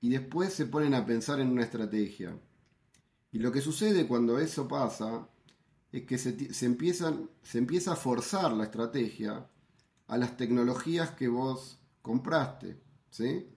y 0.00 0.10
después 0.10 0.52
se 0.52 0.66
ponen 0.66 0.94
a 0.94 1.06
pensar 1.06 1.40
en 1.40 1.50
una 1.50 1.64
estrategia. 1.64 2.38
Y 3.32 3.38
lo 3.38 3.50
que 3.50 3.60
sucede 3.60 4.06
cuando 4.06 4.38
eso 4.38 4.68
pasa 4.68 5.28
es 5.92 6.04
que 6.04 6.18
se, 6.18 6.52
se, 6.52 6.66
empiezan, 6.66 7.30
se 7.42 7.58
empieza 7.58 7.92
a 7.92 7.96
forzar 7.96 8.52
la 8.52 8.64
estrategia 8.64 9.48
a 10.06 10.18
las 10.18 10.36
tecnologías 10.36 11.12
que 11.12 11.28
vos 11.28 11.80
compraste. 12.02 12.84
¿sí? 13.14 13.53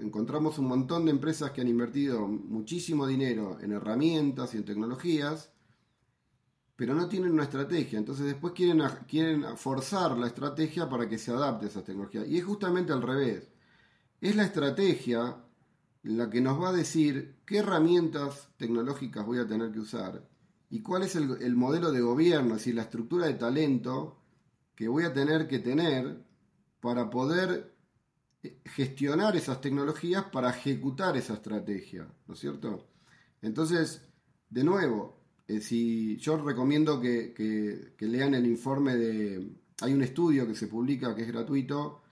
Encontramos 0.00 0.58
un 0.58 0.66
montón 0.66 1.04
de 1.04 1.12
empresas 1.12 1.52
que 1.52 1.60
han 1.60 1.68
invertido 1.68 2.26
muchísimo 2.26 3.06
dinero 3.06 3.58
en 3.60 3.72
herramientas 3.72 4.54
y 4.54 4.58
en 4.58 4.64
tecnologías, 4.64 5.52
pero 6.74 6.94
no 6.94 7.08
tienen 7.08 7.32
una 7.32 7.44
estrategia. 7.44 7.98
Entonces 7.98 8.26
después 8.26 8.54
quieren, 8.54 8.82
quieren 9.06 9.56
forzar 9.56 10.18
la 10.18 10.26
estrategia 10.26 10.88
para 10.88 11.08
que 11.08 11.18
se 11.18 11.30
adapte 11.30 11.66
a 11.66 11.68
esas 11.68 11.84
tecnologías. 11.84 12.26
Y 12.26 12.38
es 12.38 12.44
justamente 12.44 12.92
al 12.92 13.02
revés. 13.02 13.48
Es 14.20 14.34
la 14.34 14.44
estrategia 14.44 15.36
la 16.02 16.28
que 16.28 16.40
nos 16.40 16.60
va 16.60 16.70
a 16.70 16.72
decir 16.72 17.36
qué 17.46 17.58
herramientas 17.58 18.48
tecnológicas 18.56 19.24
voy 19.24 19.38
a 19.38 19.46
tener 19.46 19.70
que 19.70 19.78
usar 19.78 20.28
y 20.68 20.80
cuál 20.80 21.02
es 21.02 21.14
el, 21.16 21.40
el 21.40 21.54
modelo 21.54 21.92
de 21.92 22.00
gobierno, 22.00 22.54
es 22.54 22.62
decir, 22.62 22.74
la 22.74 22.82
estructura 22.82 23.26
de 23.26 23.34
talento 23.34 24.18
que 24.74 24.88
voy 24.88 25.04
a 25.04 25.12
tener 25.12 25.46
que 25.46 25.58
tener 25.58 26.24
para 26.80 27.10
poder 27.10 27.71
gestionar 28.64 29.36
esas 29.36 29.60
tecnologías 29.60 30.24
para 30.24 30.50
ejecutar 30.50 31.16
esa 31.16 31.34
estrategia, 31.34 32.08
¿no 32.26 32.34
es 32.34 32.40
cierto? 32.40 32.88
Entonces, 33.40 34.02
de 34.50 34.64
nuevo, 34.64 35.20
eh, 35.48 35.60
si 35.60 36.16
yo 36.18 36.36
recomiendo 36.36 37.00
que, 37.00 37.94
lean 38.00 38.34
el 38.34 38.46
informe 38.46 38.96
de... 38.96 39.52
Hay 39.80 39.92
un 39.92 40.02
estudio 40.02 40.46
que 40.46 40.54
se 40.54 40.68
publica 40.68 41.14
que 41.14 41.22
es 41.22 41.28
gratuito 41.28 42.02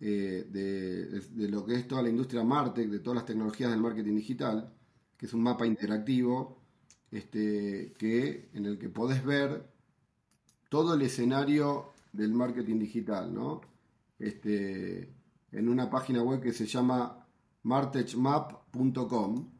eh, 0.00 0.46
de, 0.50 1.48
lo 1.48 1.64
que 1.64 1.76
es 1.76 1.88
toda 1.88 2.02
la 2.02 2.08
industria 2.08 2.42
Martech, 2.42 2.88
de 2.88 2.98
todas 2.98 3.16
las 3.16 3.26
tecnologías 3.26 3.70
del 3.70 3.80
marketing 3.80 4.16
digital, 4.16 4.72
que 5.16 5.26
es 5.26 5.32
un 5.32 5.42
mapa 5.42 5.66
interactivo 5.66 6.60
este, 7.10 7.94
que, 7.98 8.50
en 8.54 8.66
el 8.66 8.78
que 8.78 8.88
podés 8.88 9.24
ver 9.24 9.70
todo 10.68 10.94
el 10.94 11.02
escenario 11.02 11.92
del 12.12 12.32
marketing 12.32 12.80
digital, 12.80 13.32
¿no? 13.32 13.60
Este, 14.18 15.13
en 15.54 15.68
una 15.68 15.88
página 15.88 16.22
web 16.22 16.40
que 16.40 16.52
se 16.52 16.66
llama 16.66 17.26
martechmap.com. 17.62 19.50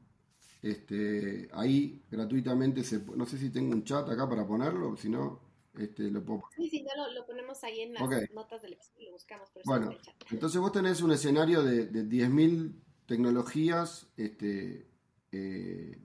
Este, 0.62 1.48
ahí 1.52 2.02
gratuitamente 2.10 2.82
se 2.84 3.04
no 3.16 3.26
sé 3.26 3.36
si 3.38 3.50
tengo 3.50 3.74
un 3.74 3.84
chat 3.84 4.08
acá 4.08 4.28
para 4.28 4.46
ponerlo, 4.46 4.96
si 4.96 5.10
no, 5.10 5.40
este, 5.78 6.10
lo 6.10 6.24
puedo 6.24 6.44
Sí, 6.56 6.70
sí, 6.70 6.84
ya 6.84 6.92
lo, 7.12 7.26
ponemos 7.26 7.62
ahí 7.64 7.80
en 7.80 7.92
las 7.92 8.32
notas 8.32 8.62
del 8.62 8.72
episodio, 8.72 9.06
lo 9.06 9.12
buscamos. 9.12 9.50
bueno, 9.66 9.90
entonces 10.30 10.58
vos 10.60 10.72
tenés 10.72 11.02
un 11.02 11.12
escenario 11.12 11.62
de, 11.62 11.86
de 11.86 12.04
10.000 12.04 12.72
tecnologías, 13.06 14.06
este, 14.16 14.88
eh, 15.32 15.98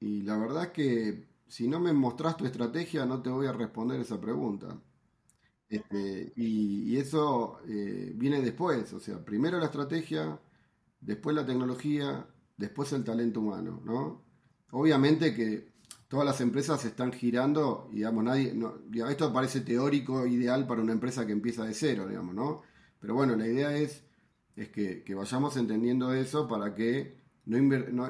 y 0.00 0.22
la 0.22 0.38
verdad 0.38 0.64
es 0.64 0.70
que 0.70 1.28
si 1.48 1.68
no 1.68 1.80
me 1.80 1.92
mostrás 1.92 2.36
tu 2.36 2.46
estrategia 2.46 3.04
no 3.04 3.20
te 3.20 3.30
voy 3.30 3.46
a 3.46 3.52
responder 3.52 4.00
esa 4.00 4.20
pregunta. 4.20 4.80
Este, 5.68 6.32
y, 6.36 6.96
eso 6.96 7.60
eh, 7.68 8.12
viene 8.16 8.40
después, 8.40 8.92
o 8.94 9.00
sea, 9.00 9.22
primero 9.24 9.58
la 9.58 9.66
estrategia, 9.66 10.40
después 11.00 11.36
la 11.36 11.44
tecnología, 11.46 12.26
después 12.56 12.92
el 12.92 13.04
talento 13.04 13.40
humano, 13.40 13.82
¿no? 13.84 14.24
Obviamente 14.70 15.34
que 15.34 15.68
todas 16.08 16.26
las 16.26 16.40
empresas 16.40 16.84
están 16.84 17.12
girando, 17.12 17.88
digamos, 17.92 18.24
nadie, 18.24 18.54
esto 19.10 19.32
parece 19.32 19.60
teórico, 19.60 20.26
ideal 20.26 20.66
para 20.66 20.82
una 20.82 20.92
empresa 20.92 21.26
que 21.26 21.32
empieza 21.32 21.64
de 21.64 21.74
cero, 21.74 22.06
digamos, 22.08 22.34
¿no? 22.34 22.62
Pero 23.00 23.14
bueno, 23.14 23.36
la 23.36 23.46
idea 23.46 23.76
es, 23.76 24.04
es 24.56 24.70
que, 24.70 25.04
vayamos 25.14 25.56
entendiendo 25.56 26.12
eso 26.14 26.48
para 26.48 26.74
que 26.74 27.18
no, 27.46 27.58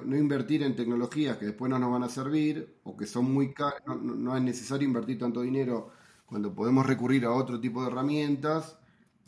no, 0.01 0.17
invertir 0.17 0.63
en 0.63 0.77
tecnologías 0.77 1.39
que 1.39 1.47
después 1.47 1.71
no 1.71 1.79
nos 1.79 1.93
van 1.93 2.05
a 2.05 2.09
servir 2.09 2.79
o 2.85 2.97
que 2.97 3.07
son 3.07 3.33
muy 3.33 3.53
caras, 3.53 3.83
no 3.87 4.37
es 4.37 4.43
necesario 4.43 4.87
invertir 4.87 5.19
tanto 5.19 5.43
dinero 5.43 5.93
cuando 6.29 6.55
podemos 6.55 6.87
recurrir 6.87 7.25
a 7.25 7.33
otro 7.33 7.59
tipo 7.61 7.83
de 7.83 7.89
herramientas 7.89 8.79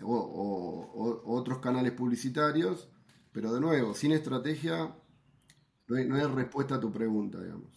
o, 0.02 1.22
otros 1.24 1.58
canales 1.58 1.92
publicitarios, 1.92 2.88
pero 3.32 3.52
de 3.52 3.60
nuevo, 3.60 3.94
sin 3.94 4.12
estrategia 4.12 4.94
no 5.88 5.96
hay, 5.96 6.22
respuesta 6.34 6.76
a 6.76 6.80
tu 6.80 6.92
pregunta, 6.92 7.40
digamos. 7.40 7.72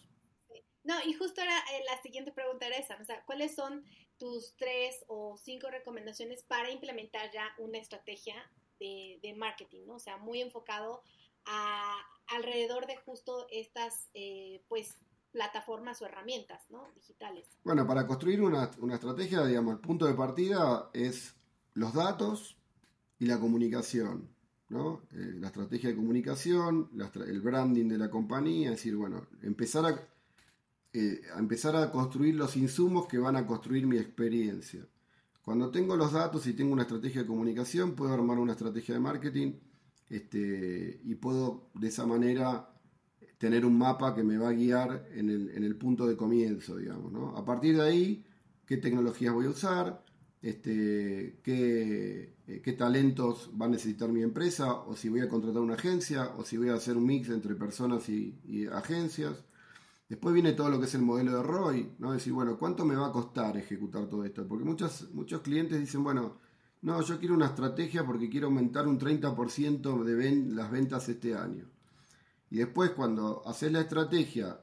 No, 0.84 0.94
y 1.04 1.14
justo 1.14 1.40
ahora 1.40 1.58
eh, 1.72 1.82
la 1.90 2.00
siguiente 2.02 2.30
pregunta 2.30 2.66
era 2.66 2.76
esa, 2.76 2.96
o 3.00 3.04
sea, 3.04 3.24
¿cuáles 3.24 3.54
son 3.54 3.84
tus 4.18 4.54
tres 4.56 5.04
o 5.08 5.36
cinco 5.38 5.70
recomendaciones 5.70 6.42
para 6.42 6.70
implementar 6.70 7.30
ya 7.32 7.48
una 7.58 7.78
estrategia 7.78 8.34
de, 8.78 9.34
marketing, 9.36 9.86
¿no? 9.86 9.94
O 9.94 9.98
sea, 9.98 10.18
muy 10.18 10.42
enfocado 10.42 11.02
a, 11.46 11.96
alrededor 12.26 12.86
de 12.86 12.96
justo 12.96 13.46
estas, 13.50 14.10
eh, 14.12 14.62
pues, 14.68 15.03
plataformas 15.34 16.00
o 16.00 16.06
herramientas 16.06 16.62
¿no? 16.70 16.86
digitales. 16.94 17.48
Bueno, 17.64 17.84
para 17.84 18.06
construir 18.06 18.40
una, 18.40 18.70
estrategia, 18.94 19.44
digamos, 19.44 19.74
el 19.74 19.80
punto 19.80 20.06
de 20.06 20.14
partida 20.14 20.90
es 20.94 21.34
los 21.74 21.92
datos 21.92 22.56
y 23.18 23.26
la 23.26 23.40
comunicación. 23.40 24.30
¿no? 24.68 25.02
Eh, 25.10 25.34
la 25.40 25.48
estrategia 25.48 25.90
de 25.90 25.96
comunicación, 25.96 26.88
el 27.26 27.40
branding 27.40 27.88
de 27.88 27.98
la 27.98 28.10
compañía, 28.10 28.70
es 28.70 28.76
decir, 28.76 28.94
bueno, 28.94 29.26
empezar 29.42 29.84
a, 29.86 30.08
eh, 30.92 31.20
a 31.34 31.40
empezar 31.40 31.74
a 31.74 31.90
construir 31.90 32.36
los 32.36 32.56
insumos 32.56 33.08
que 33.08 33.18
van 33.18 33.34
a 33.34 33.44
construir 33.44 33.88
mi 33.88 33.98
experiencia. 33.98 34.86
Cuando 35.42 35.72
tengo 35.72 35.96
los 35.96 36.12
datos 36.12 36.46
y 36.46 36.54
tengo 36.54 36.72
una 36.72 36.82
estrategia 36.82 37.22
de 37.22 37.26
comunicación, 37.26 37.96
puedo 37.96 38.14
armar 38.14 38.38
una 38.38 38.52
estrategia 38.52 38.94
de 38.94 39.00
marketing 39.00 39.54
este, 40.08 41.00
y 41.02 41.14
puedo 41.16 41.70
de 41.74 41.88
esa 41.88 42.06
manera 42.06 42.73
tener 43.38 43.64
un 43.66 43.76
mapa 43.76 44.14
que 44.14 44.22
me 44.22 44.38
va 44.38 44.50
a 44.50 44.52
guiar 44.52 45.08
en 45.12 45.28
el, 45.28 45.76
punto 45.76 46.06
de 46.06 46.16
comienzo, 46.16 46.76
digamos. 46.76 47.12
¿no? 47.12 47.36
A 47.36 47.44
partir 47.44 47.76
de 47.76 47.82
ahí, 47.82 48.24
qué 48.66 48.76
tecnologías 48.76 49.34
voy 49.34 49.46
a 49.46 49.50
usar, 49.50 50.04
este, 50.40 51.40
qué, 51.42 52.36
eh, 52.46 52.60
qué, 52.62 52.72
talentos 52.74 53.50
va 53.60 53.66
a 53.66 53.70
necesitar 53.70 54.10
mi 54.10 54.22
empresa, 54.22 54.74
o 54.74 54.94
si 54.94 55.08
voy 55.08 55.20
a 55.20 55.28
contratar 55.28 55.62
una 55.62 55.74
agencia, 55.74 56.32
o 56.36 56.44
si 56.44 56.56
voy 56.56 56.68
a 56.68 56.74
hacer 56.74 56.96
un 56.96 57.06
mix 57.06 57.30
entre 57.30 57.54
personas 57.54 58.08
y, 58.08 58.66
agencias. 58.72 59.44
Después 60.08 60.34
viene 60.34 60.52
todo 60.52 60.68
lo 60.68 60.78
que 60.78 60.84
es 60.84 60.94
el 60.94 61.02
modelo 61.02 61.36
de 61.36 61.42
ROI, 61.42 61.94
¿no? 61.98 62.12
Decir, 62.12 62.34
bueno, 62.34 62.58
¿cuánto 62.58 62.84
me 62.84 62.94
va 62.94 63.06
a 63.08 63.12
costar 63.12 63.56
ejecutar 63.56 64.06
todo 64.06 64.22
esto? 64.24 64.46
Porque 64.46 64.64
muchos, 64.64 65.08
muchos 65.14 65.40
clientes 65.40 65.80
dicen, 65.80 66.04
bueno, 66.04 66.38
no, 66.82 67.00
yo 67.00 67.18
quiero 67.18 67.34
una 67.34 67.46
estrategia 67.46 68.04
porque 68.04 68.28
quiero 68.28 68.48
aumentar 68.48 68.86
un 68.86 68.98
30% 68.98 70.04
de 70.04 70.54
las 70.54 70.70
ventas 70.70 71.08
este 71.08 71.34
año. 71.34 71.73
Y 72.54 72.58
después 72.58 72.90
cuando 72.90 73.42
haces 73.48 73.72
la 73.72 73.80
estrategia 73.80 74.60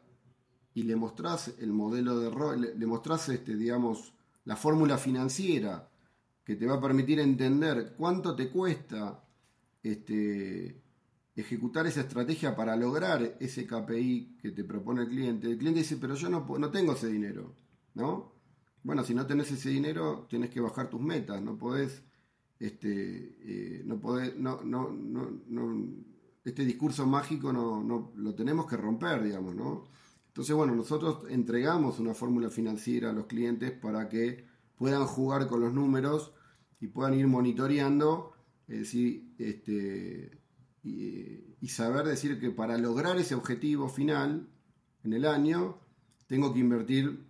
y 0.73 0.83
le 0.83 0.95
mostrás 0.95 1.55
el 1.59 1.73
modelo 1.73 2.21
de 2.21 2.73
le, 2.77 2.85
mostrás, 2.85 3.27
este, 3.27 3.57
digamos, 3.57 4.13
la 4.45 4.55
fórmula 4.55 4.97
financiera 4.97 5.89
que 6.45 6.55
te 6.55 6.65
va 6.65 6.75
a 6.75 6.81
permitir 6.81 7.19
entender 7.19 7.95
cuánto 7.97 8.33
te 8.33 8.49
cuesta 8.49 9.21
este, 9.83 10.81
ejecutar 11.35 11.85
esa 11.85 11.99
estrategia 11.99 12.55
para 12.55 12.77
lograr 12.77 13.35
ese 13.41 13.67
KPI 13.67 14.37
que 14.41 14.51
te 14.51 14.63
propone 14.63 15.01
el 15.01 15.09
cliente. 15.09 15.51
El 15.51 15.57
cliente 15.57 15.81
dice, 15.81 15.97
pero 15.97 16.15
yo 16.15 16.29
no, 16.29 16.47
no 16.47 16.71
tengo 16.71 16.93
ese 16.93 17.07
dinero, 17.07 17.57
¿no? 17.95 18.31
Bueno, 18.83 19.03
si 19.03 19.13
no 19.13 19.27
tenés 19.27 19.51
ese 19.51 19.67
dinero, 19.67 20.27
tienes 20.29 20.49
que 20.49 20.61
bajar 20.61 20.89
tus 20.89 21.01
metas, 21.01 21.41
no 21.41 21.57
podés, 21.57 22.01
este, 22.57 23.35
eh, 23.41 23.81
no 23.83 23.99
podés, 23.99 24.37
no, 24.37 24.61
no, 24.63 24.89
no, 24.89 25.29
este 26.43 26.65
discurso 26.65 27.05
mágico 27.05 27.53
no, 27.53 28.11
lo 28.15 28.35
tenemos 28.35 28.65
que 28.65 28.77
romper, 28.77 29.23
digamos, 29.23 29.55
¿no? 29.55 29.85
Entonces, 30.27 30.55
bueno, 30.55 30.75
nosotros 30.75 31.25
entregamos 31.29 31.99
una 31.99 32.13
fórmula 32.13 32.49
financiera 32.49 33.09
a 33.09 33.13
los 33.13 33.25
clientes 33.25 33.71
para 33.71 34.07
que 34.07 34.45
puedan 34.75 35.05
jugar 35.05 35.47
con 35.47 35.59
los 35.59 35.73
números 35.73 36.33
y 36.79 36.87
puedan 36.87 37.13
ir 37.13 37.27
monitoreando 37.27 38.31
este, 38.67 40.39
y, 40.83 41.67
saber 41.67 42.05
decir 42.05 42.39
que 42.39 42.49
para 42.49 42.77
lograr 42.77 43.17
ese 43.17 43.35
objetivo 43.35 43.89
final 43.89 44.49
en 45.03 45.13
el 45.13 45.25
año 45.25 45.77
tengo 46.27 46.53
que 46.53 46.59
invertir 46.59 47.25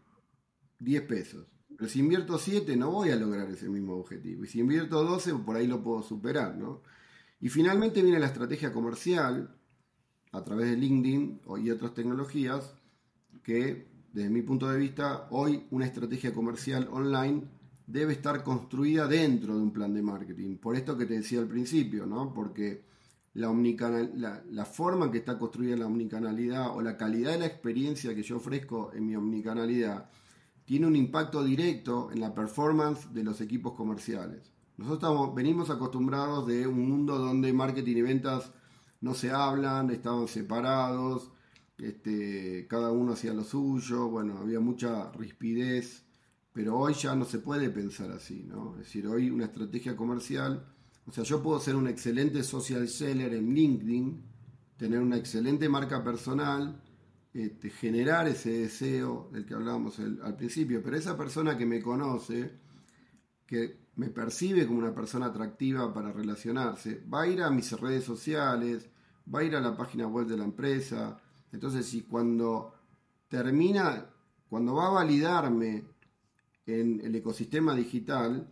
10 0.79 1.01
pesos. 1.03 1.47
Pero 1.75 1.89
si 1.89 1.99
invierto 1.99 2.37
7 2.37 2.75
no 2.77 2.91
voy 2.91 3.09
a 3.09 3.15
lograr 3.15 3.49
ese 3.49 3.67
mismo 3.67 3.95
objetivo. 3.95 4.45
Y 4.45 4.47
si 4.47 4.59
invierto 4.59 5.03
12 5.03 5.33
por 5.35 5.55
ahí 5.55 5.67
lo 5.67 5.83
puedo 5.83 6.03
superar. 6.03 6.55
¿no? 6.55 6.81
Y 7.41 7.49
finalmente 7.49 8.03
viene 8.03 8.19
la 8.19 8.27
estrategia 8.27 8.71
comercial 8.71 9.57
a 10.31 10.43
través 10.43 10.69
de 10.69 10.77
LinkedIn 10.77 11.41
y 11.63 11.71
otras 11.71 11.93
tecnologías 11.93 12.73
que 13.43 13.87
desde 14.13 14.29
mi 14.29 14.43
punto 14.43 14.69
de 14.69 14.77
vista 14.77 15.27
hoy 15.31 15.65
una 15.71 15.85
estrategia 15.85 16.33
comercial 16.33 16.87
online 16.91 17.43
debe 17.87 18.13
estar 18.13 18.43
construida 18.43 19.07
dentro 19.07 19.55
de 19.55 19.61
un 19.61 19.73
plan 19.73 19.93
de 19.93 20.03
marketing. 20.03 20.57
Por 20.57 20.75
esto 20.75 20.95
que 20.95 21.05
te 21.05 21.15
decía 21.15 21.39
al 21.39 21.47
principio, 21.47 22.05
¿no? 22.05 22.31
Porque 22.33 22.85
la, 23.33 23.51
la, 23.51 24.43
la, 24.49 24.65
forma 24.65 25.05
en 25.05 25.11
que 25.11 25.17
está 25.17 25.37
construida 25.39 25.75
la 25.75 25.87
omnicanalidad 25.87 26.75
o 26.75 26.81
la 26.81 26.95
calidad 26.95 27.31
de 27.31 27.39
la 27.39 27.45
experiencia 27.47 28.13
que 28.13 28.23
yo 28.23 28.37
ofrezco 28.37 28.91
en 28.93 29.07
mi 29.07 29.15
omnicanalidad 29.15 30.09
tiene 30.65 30.85
un 30.85 30.95
impacto 30.95 31.43
directo 31.43 32.11
en 32.11 32.19
la 32.19 32.35
performance 32.35 33.11
de 33.13 33.23
los 33.23 33.41
equipos 33.41 33.73
comerciales. 33.73 34.51
Nosotros 34.77 35.35
venimos 35.35 35.69
acostumbrados 35.69 36.47
de 36.47 36.65
un 36.67 36.89
mundo 36.89 37.17
donde 37.17 37.53
marketing 37.53 37.97
y 37.97 38.01
ventas 38.01 38.51
no 39.01 39.13
se 39.13 39.31
hablan, 39.31 39.89
estaban 39.89 40.27
separados, 40.27 41.31
este, 41.77 42.67
cada 42.69 42.91
uno 42.91 43.13
hacía 43.13 43.33
lo 43.33 43.43
suyo, 43.43 44.07
bueno, 44.07 44.37
había 44.37 44.59
mucha 44.59 45.11
rispidez, 45.13 46.05
pero 46.53 46.77
hoy 46.77 46.93
ya 46.93 47.15
no 47.15 47.25
se 47.25 47.39
puede 47.39 47.69
pensar 47.69 48.11
así, 48.11 48.43
¿no? 48.43 48.73
Es 48.73 48.85
decir, 48.85 49.07
hoy 49.07 49.29
una 49.31 49.45
estrategia 49.45 49.95
comercial, 49.95 50.65
o 51.07 51.11
sea, 51.11 51.23
yo 51.23 51.41
puedo 51.41 51.59
ser 51.59 51.75
un 51.75 51.87
excelente 51.87 52.43
social 52.43 52.87
seller 52.87 53.33
en 53.33 53.53
LinkedIn, 53.53 54.23
tener 54.77 54.99
una 54.99 55.17
excelente 55.17 55.67
marca 55.69 56.03
personal, 56.03 56.79
este, 57.33 57.69
generar 57.71 58.27
ese 58.27 58.51
deseo 58.51 59.29
del 59.31 59.45
que 59.45 59.55
hablábamos 59.55 59.99
al 59.99 60.35
principio, 60.35 60.81
pero 60.83 60.97
esa 60.97 61.17
persona 61.17 61.57
que 61.57 61.65
me 61.65 61.81
conoce, 61.81 62.59
que 63.47 63.80
me 63.95 64.09
percibe 64.09 64.65
como 64.65 64.79
una 64.79 64.93
persona 64.93 65.27
atractiva 65.27 65.93
para 65.93 66.11
relacionarse, 66.11 67.03
va 67.11 67.23
a 67.23 67.27
ir 67.27 67.41
a 67.41 67.49
mis 67.49 67.71
redes 67.79 68.03
sociales, 68.03 68.89
va 69.33 69.39
a 69.39 69.43
ir 69.43 69.55
a 69.55 69.61
la 69.61 69.75
página 69.75 70.07
web 70.07 70.27
de 70.27 70.37
la 70.37 70.45
empresa, 70.45 71.19
entonces, 71.51 71.85
si 71.85 72.03
cuando 72.03 72.73
termina, 73.27 74.05
cuando 74.49 74.75
va 74.75 74.87
a 74.87 74.91
validarme 74.91 75.85
en 76.65 77.01
el 77.01 77.15
ecosistema 77.15 77.75
digital 77.75 78.47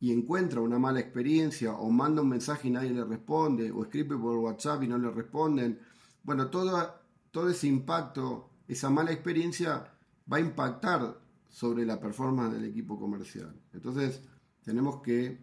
y 0.00 0.12
encuentra 0.12 0.60
una 0.60 0.78
mala 0.78 1.00
experiencia 1.00 1.72
o 1.74 1.90
manda 1.90 2.22
un 2.22 2.28
mensaje 2.28 2.68
y 2.68 2.70
nadie 2.70 2.90
le 2.90 3.04
responde 3.04 3.70
o 3.70 3.82
escribe 3.82 4.16
por 4.16 4.36
WhatsApp 4.38 4.82
y 4.82 4.88
no 4.88 4.98
le 4.98 5.10
responden, 5.10 5.78
bueno, 6.22 6.48
todo, 6.48 6.94
todo 7.30 7.48
ese 7.48 7.68
impacto, 7.68 8.50
esa 8.66 8.90
mala 8.90 9.12
experiencia 9.12 9.92
va 10.30 10.38
a 10.38 10.40
impactar 10.40 11.20
sobre 11.48 11.84
la 11.84 12.00
performance 12.00 12.54
del 12.54 12.64
equipo 12.64 12.98
comercial. 12.98 13.54
Entonces, 13.72 14.22
tenemos 14.64 15.02
que 15.02 15.38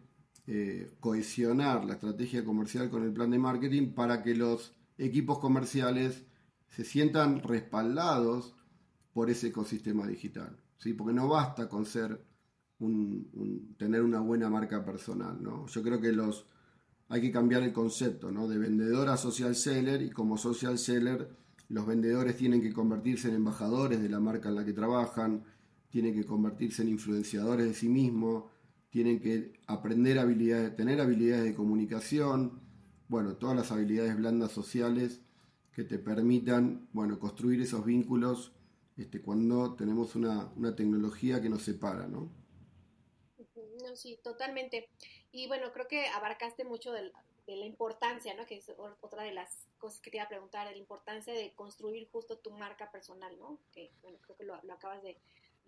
eh, 0.48 0.92
cohesionar 1.00 1.84
la 1.86 1.94
estrategia 1.94 2.46
comercial 2.46 2.90
con 2.90 3.04
el 3.04 3.12
plan 3.12 3.32
de 3.32 3.40
marketing 3.40 3.94
para 3.94 4.24
que 4.24 4.36
los 4.36 4.74
equipos 4.98 5.40
comerciales 5.40 6.24
se 6.70 6.84
sientan 6.84 7.42
respaldados 7.42 8.56
por 9.14 9.30
ese 9.30 9.48
ecosistema 9.48 10.08
digital. 10.08 10.58
¿sí? 10.78 10.94
Porque 10.94 11.14
no 11.14 11.28
basta 11.28 11.68
con 11.68 11.86
ser 11.86 12.24
un, 12.80 13.76
tener 13.78 14.02
una 14.04 14.20
buena 14.20 14.50
marca 14.50 14.86
personal. 14.86 15.42
¿no? 15.42 15.68
Yo 15.68 15.84
creo 15.84 16.00
que 16.00 16.12
los, 16.12 16.46
hay 17.10 17.22
que 17.22 17.32
cambiar 17.32 17.64
el 17.64 17.74
concepto 17.74 18.32
¿no? 18.32 18.48
de 18.48 18.58
vendedor 18.58 19.10
a 19.10 19.18
social 19.18 19.56
seller 19.56 20.02
y 20.02 20.12
como 20.12 20.38
social 20.38 20.78
seller 20.78 21.30
los 21.70 21.86
vendedores 21.86 22.38
tienen 22.38 22.62
que 22.62 22.72
convertirse 22.72 23.28
en 23.28 23.36
embajadores 23.36 24.02
de 24.02 24.10
la 24.10 24.20
marca 24.20 24.50
en 24.50 24.56
la 24.56 24.64
que 24.64 24.74
trabajan, 24.74 25.44
tienen 25.90 26.14
que 26.14 26.26
convertirse 26.26 26.84
en 26.84 26.90
influenciadores 26.90 27.68
de 27.68 27.74
sí 27.74 27.90
mismos, 27.90 28.46
tienen 28.98 29.20
que 29.20 29.54
aprender 29.68 30.18
habilidades, 30.18 30.76
tener 30.76 31.00
habilidades 31.00 31.44
de 31.44 31.54
comunicación, 31.54 32.60
bueno, 33.08 33.36
todas 33.38 33.56
las 33.56 33.72
habilidades 33.72 34.18
blandas 34.18 34.52
sociales 34.52 35.22
que 35.72 35.84
te 35.84 36.00
permitan, 36.00 36.90
bueno, 36.94 37.20
construir 37.20 37.62
esos 37.62 37.86
vínculos 37.86 38.54
este, 38.98 39.22
cuando 39.22 39.76
tenemos 39.76 40.16
una, 40.16 40.52
tecnología 40.76 41.40
que 41.40 41.48
nos 41.48 41.62
separa, 41.62 42.08
¿no? 42.08 42.32
No, 43.84 43.96
sí, 43.96 44.20
totalmente. 44.24 44.90
Y 45.32 45.46
bueno, 45.46 45.72
creo 45.74 45.88
que 45.88 46.08
abarcaste 46.08 46.64
mucho 46.64 46.92
de 46.92 47.12
la, 47.46 47.66
importancia, 47.68 48.34
¿no? 48.34 48.48
Que 48.48 48.58
es 48.58 48.72
otra 49.02 49.22
de 49.22 49.32
las 49.32 49.68
cosas 49.78 50.02
que 50.02 50.10
te 50.10 50.18
iba 50.18 50.24
a 50.24 50.28
preguntar, 50.28 50.66
la 50.66 50.76
importancia 50.76 51.36
de 51.36 51.54
construir 51.54 52.10
justo 52.10 52.40
tu 52.40 52.50
marca 52.50 52.90
personal, 52.90 53.38
¿no? 53.38 53.60
Que, 53.72 53.92
bueno, 54.02 54.18
creo 54.24 54.38
que 54.38 54.44
lo, 54.44 54.56
acabas 54.56 55.04
de, 55.04 55.20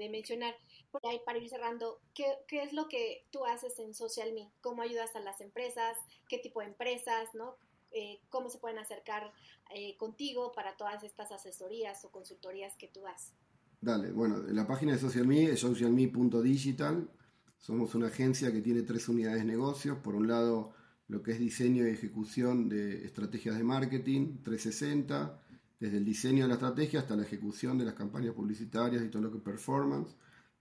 mencionar. 0.08 0.56
Por 0.92 1.06
ahí, 1.06 1.20
para 1.26 1.40
ir 1.40 1.50
cerrando, 1.50 2.00
¿qué, 2.14 2.26
¿qué, 2.48 2.64
es 2.64 2.72
lo 2.72 2.88
que 2.88 3.26
tú 3.32 3.46
haces 3.46 3.78
en 3.80 3.94
Social 3.94 4.32
Me? 4.34 4.50
¿Cómo 4.62 4.82
ayudas 4.82 5.16
a 5.16 5.20
las 5.20 5.42
empresas? 5.42 5.98
¿Qué 6.30 6.38
tipo 6.38 6.62
de 6.62 6.68
empresas, 6.68 7.28
no? 7.34 7.58
Eh, 7.92 8.22
cómo 8.30 8.50
se 8.50 8.60
pueden 8.60 8.78
acercar 8.78 9.34
eh, 9.74 9.98
contigo 9.98 10.52
para 10.52 10.78
todas 10.78 11.04
estas 11.04 11.32
asesorías 11.32 12.06
o 12.06 12.12
consultorías 12.12 12.78
que 12.78 12.88
tú 12.88 13.02
das. 13.02 13.34
Dale, 13.82 14.12
bueno, 14.12 14.38
la 14.48 14.68
página 14.68 14.94
de 14.94 15.00
SocialMe 15.00 15.46
es 15.46 15.62
socialme.digital. 15.62 17.10
Somos 17.58 17.96
una 17.96 18.08
agencia 18.08 18.52
que 18.52 18.62
tiene 18.62 18.84
tres 18.84 19.10
unidades 19.10 19.40
de 19.40 19.46
negocios. 19.46 19.98
Por 20.00 20.16
un 20.16 20.28
lado, 20.28 20.74
lo 21.08 21.24
que 21.24 21.32
es 21.32 21.40
diseño 21.40 21.88
y 21.88 21.92
ejecución 21.92 22.70
de 22.70 23.06
estrategias 23.06 23.58
de 23.58 23.64
marketing 23.64 24.44
360, 24.44 25.42
desde 25.80 25.98
el 25.98 26.06
diseño 26.06 26.44
de 26.44 26.50
la 26.50 26.56
estrategia 26.56 27.00
hasta 27.00 27.16
la 27.16 27.24
ejecución 27.24 27.78
de 27.78 27.86
las 27.86 27.94
campañas 27.94 28.34
publicitarias 28.34 29.04
y 29.04 29.10
todo 29.10 29.24
lo 29.24 29.32
que 29.32 29.40
performance. 29.40 30.16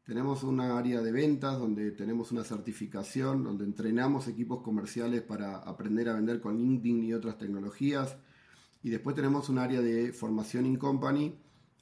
Tenemos 0.04 0.42
una 0.42 0.78
área 0.78 1.02
de 1.02 1.12
ventas 1.12 1.58
donde 1.58 1.90
tenemos 1.90 2.32
una 2.32 2.44
certificación, 2.44 3.44
donde 3.44 3.64
entrenamos 3.64 4.26
equipos 4.28 4.62
comerciales 4.62 5.22
para 5.22 5.56
aprender 5.58 6.08
a 6.08 6.14
vender 6.14 6.40
con 6.40 6.56
LinkedIn 6.56 7.04
y 7.04 7.12
otras 7.12 7.36
tecnologías. 7.36 8.16
Y 8.82 8.90
después 8.90 9.16
tenemos 9.16 9.48
un 9.48 9.58
área 9.58 9.82
de 9.82 10.12
formación 10.12 10.64
in 10.64 10.76
company, 10.76 11.38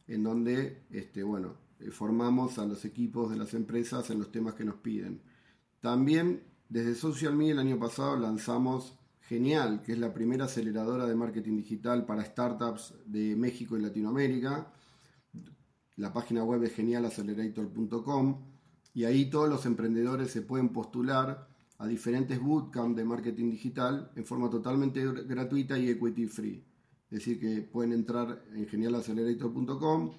en 0.09 0.23
donde 0.25 0.87
este, 0.91 1.23
bueno, 1.23 1.55
eh, 1.79 1.91
formamos 1.91 2.59
a 2.59 2.65
los 2.65 2.85
equipos 2.85 3.31
de 3.31 3.37
las 3.37 3.55
empresas 3.55 4.11
en 4.11 4.19
los 4.19 4.33
temas 4.33 4.55
que 4.55 4.65
nos 4.65 4.77
piden. 4.77 5.23
También 5.81 6.43
desde 6.69 6.95
Social 6.95 7.37
Media 7.37 7.53
el 7.53 7.59
año 7.61 7.79
pasado 7.79 8.17
lanzamos 8.17 8.99
Genial, 9.29 9.83
que 9.83 9.93
es 9.93 9.99
la 9.99 10.13
primera 10.13 10.45
aceleradora 10.45 11.07
de 11.07 11.15
marketing 11.15 11.57
digital 11.57 12.07
para 12.07 12.25
startups 12.25 12.95
de 13.07 13.35
México 13.37 13.77
y 13.77 13.83
Latinoamérica 13.83 14.73
la 15.97 16.13
página 16.13 16.45
web 16.45 16.63
es 16.63 16.75
genialaccelerator.com 16.75 18.37
y 18.93 19.05
ahí 19.05 19.31
todos 19.31 19.49
los 19.49 19.65
emprendedores 19.65 20.31
se 20.31 20.43
pueden 20.43 20.69
postular 20.69 21.49
a 21.79 21.87
diferentes 21.87 22.39
bootcamps 22.39 22.97
de 22.97 23.05
marketing 23.05 23.51
digital 23.51 24.11
en 24.15 24.25
forma 24.25 24.51
totalmente 24.51 25.05
gratuita 25.25 25.79
y 25.79 25.89
equity 25.89 26.27
free. 26.27 26.65
Es 27.11 27.19
decir, 27.19 27.41
que 27.41 27.63
pueden 27.63 27.93
entrar 27.93 28.45
en 28.55 28.67
genialaccelerator.com 28.67 30.11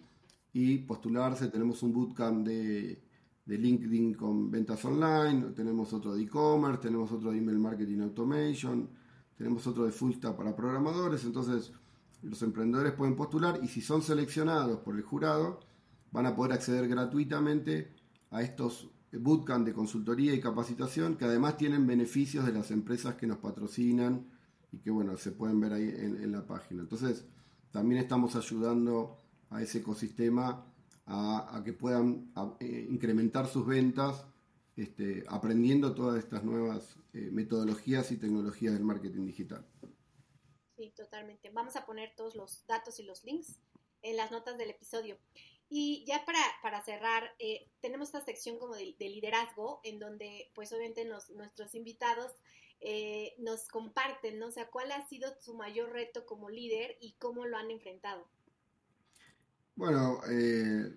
y 0.53 0.79
postularse. 0.79 1.47
Tenemos 1.49 1.83
un 1.83 1.93
bootcamp 1.93 2.47
de, 2.47 3.03
de 3.47 3.57
LinkedIn 3.57 4.13
con 4.13 4.51
ventas 4.51 4.83
online, 4.83 5.53
tenemos 5.55 5.93
otro 5.93 6.13
de 6.13 6.23
e-commerce, 6.23 6.81
tenemos 6.81 7.11
otro 7.11 7.31
de 7.31 7.37
email 7.37 7.57
marketing 7.57 8.01
automation, 8.01 8.89
tenemos 9.37 9.65
otro 9.65 9.85
de 9.85 9.91
full 9.91 10.13
stack 10.13 10.35
para 10.35 10.55
programadores. 10.55 11.23
Entonces, 11.23 11.71
los 12.21 12.41
emprendedores 12.41 12.91
pueden 12.93 13.15
postular 13.15 13.59
y 13.63 13.67
si 13.69 13.81
son 13.81 14.01
seleccionados 14.01 14.79
por 14.81 14.95
el 14.95 15.01
jurado, 15.01 15.61
van 16.11 16.25
a 16.25 16.35
poder 16.35 16.53
acceder 16.53 16.87
gratuitamente 16.89 17.93
a 18.31 18.41
estos 18.41 18.89
bootcamp 19.13 19.65
de 19.65 19.73
consultoría 19.73 20.33
y 20.33 20.41
capacitación 20.41 21.15
que 21.15 21.25
además 21.25 21.57
tienen 21.57 21.87
beneficios 21.87 22.45
de 22.45 22.51
las 22.51 22.71
empresas 22.71 23.15
que 23.15 23.27
nos 23.27 23.37
patrocinan 23.37 24.27
y 24.73 24.79
que 24.79 24.91
bueno, 24.91 25.15
se 25.15 25.31
pueden 25.31 25.61
ver 25.61 25.73
ahí 25.73 25.87
en, 25.87 26.31
la 26.31 26.45
página. 26.45 26.81
Entonces, 26.81 27.25
también 27.71 28.01
estamos 28.01 28.35
ayudando 28.35 29.21
a 29.49 29.61
ese 29.61 29.79
ecosistema 29.79 30.65
a, 31.07 31.61
que 31.63 31.73
puedan 31.73 32.31
eh, 32.59 32.87
incrementar 32.89 33.47
sus 33.47 33.65
ventas 33.65 34.25
este, 34.75 35.23
aprendiendo 35.27 35.95
todas 35.95 36.19
estas 36.19 36.43
nuevas 36.43 36.97
eh, 37.13 37.29
metodologías 37.31 38.11
y 38.11 38.17
tecnologías 38.17 38.73
del 38.73 38.83
marketing 38.83 39.25
digital. 39.25 39.65
Sí, 40.75 40.93
totalmente. 40.95 41.49
Vamos 41.49 41.75
a 41.75 41.85
poner 41.85 42.13
todos 42.15 42.35
los 42.35 42.65
datos 42.67 42.99
y 42.99 43.03
los 43.03 43.23
links 43.23 43.59
en 44.03 44.17
las 44.17 44.31
notas 44.31 44.57
del 44.57 44.69
episodio. 44.69 45.17
Y 45.69 46.05
ya 46.05 46.23
para, 46.25 46.39
para 46.61 46.83
cerrar, 46.83 47.33
eh, 47.39 47.69
tenemos 47.81 48.09
esta 48.09 48.23
sección 48.23 48.59
como 48.59 48.75
de, 48.75 48.95
liderazgo, 48.99 49.81
en 49.83 49.99
donde 49.99 50.51
pues 50.53 50.71
obviamente 50.71 51.05
nuestros 51.05 51.75
invitados 51.75 52.31
eh, 52.79 53.33
nos 53.39 53.67
comparten, 53.67 54.39
¿no? 54.39 54.47
O 54.47 54.51
sea, 54.51 54.69
¿cuál 54.69 54.91
ha 54.91 55.07
sido 55.07 55.33
su 55.41 55.55
mayor 55.55 55.91
reto 55.91 56.25
como 56.25 56.49
líder 56.49 56.97
y 57.01 57.13
cómo 57.13 57.45
lo 57.45 57.57
han 57.57 57.71
enfrentado? 57.71 58.27
Bueno, 59.77 60.21
eh, 60.27 60.91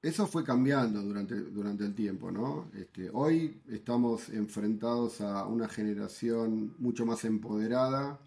eso 0.00 0.26
fue 0.26 0.42
cambiando 0.44 1.02
durante, 1.02 1.34
durante 1.34 1.84
el 1.84 1.94
tiempo, 1.94 2.30
¿no? 2.30 2.70
Este, 2.74 3.10
hoy 3.12 3.60
estamos 3.68 4.30
enfrentados 4.30 5.20
a 5.20 5.46
una 5.46 5.68
generación 5.68 6.74
mucho 6.78 7.04
más 7.04 7.26
empoderada, 7.26 8.18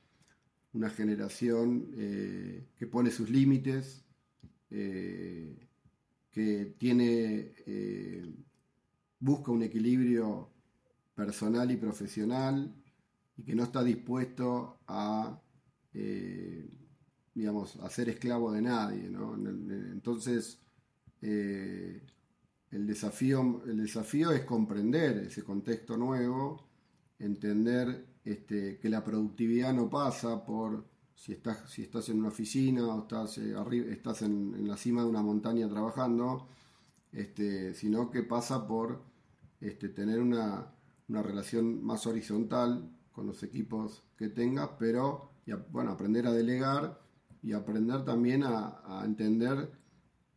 una 0.73 0.91
generación 0.91 1.87
eh, 1.97 2.67
que 2.77 2.85
pone 2.85 3.09
sus 3.09 3.31
límites, 3.31 4.03
eh, 4.69 5.67
que 6.31 6.75
tiene, 6.77 7.53
busca 9.19 9.51
un 9.51 9.63
equilibrio 9.63 10.47
personal 11.15 11.71
y 11.71 11.77
profesional 11.77 12.71
y 13.35 13.43
que 13.43 13.55
no 13.55 13.63
está 13.63 13.83
dispuesto 13.83 14.77
a, 14.87 15.41
digamos, 17.39 17.77
a 17.77 17.87
esclavo 17.87 18.51
de 18.51 18.61
nadie. 18.61 19.05
Entonces, 19.05 20.59
eh, 21.21 22.01
el, 22.71 22.85
desafío, 22.85 23.63
el 23.65 23.77
desafío 23.77 24.31
es 24.31 24.43
comprender 24.43 25.19
ese 25.19 25.43
contexto 25.43 25.95
nuevo, 25.95 26.67
entender 27.17 28.05
este, 28.25 28.77
que 28.77 28.89
la 28.89 29.03
productividad 29.05 29.73
no 29.73 29.89
pasa 29.89 30.45
por 30.45 30.85
si 31.15 31.31
estás, 31.31 31.69
si 31.69 31.83
estás 31.83 32.09
en 32.09 32.19
una 32.19 32.27
oficina 32.27 32.85
o 32.87 33.01
estás, 33.01 33.37
eh, 33.37 33.55
arriba, 33.55 33.89
estás 33.89 34.21
en, 34.21 34.67
la 34.67 34.75
cima 34.75 35.03
de 35.03 35.09
una 35.09 35.21
montaña 35.21 35.69
trabajando, 35.69 36.49
este, 37.13 37.73
sino 37.73 38.11
que 38.11 38.23
pasa 38.23 38.67
por 38.67 39.01
este, 39.61 39.87
tener 39.89 40.19
una, 40.19 40.73
relación 41.07 41.83
más 41.83 42.05
horizontal 42.05 42.91
con 43.11 43.25
los 43.25 43.41
equipos 43.43 44.03
que 44.17 44.29
tengas, 44.29 44.69
pero 44.77 45.31
bueno, 45.71 45.91
aprender 45.91 46.27
a 46.27 46.31
delegar 46.31 47.08
y 47.41 47.53
aprender 47.53 48.03
también 48.03 48.43
a, 48.43 49.01
entender 49.05 49.71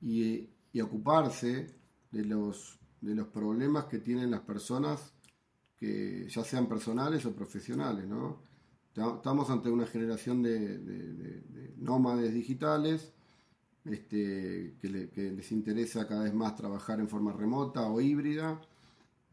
y 0.01 0.49
y 0.73 0.81
ocuparse 0.81 1.67
de 2.11 2.25
los, 2.25 2.79
de 3.01 3.15
los 3.15 3.29
problemas 3.29 3.85
que 3.87 3.99
tienen 3.99 4.31
las 4.31 4.41
personas, 4.41 5.13
que 5.77 6.27
ya 6.29 6.45
sean 6.45 6.67
personales 6.67 7.25
o 7.27 7.35
profesionales. 7.35 8.07
¿no? 8.07 8.43
Estamos 8.95 9.51
ante 9.51 9.71
una 9.71 9.87
generación 9.87 10.43
de, 10.43 11.73
nómades 11.77 12.33
digitales 12.33 13.13
este, 13.85 14.77
que, 14.81 14.89
les 14.89 15.53
interesa 15.53 16.07
cada 16.07 16.25
vez 16.25 16.35
más 16.35 16.57
trabajar 16.57 17.01
en 17.01 17.09
forma 17.09 17.33
remota 17.33 17.83
o 17.83 18.01
híbrida. 18.01 18.61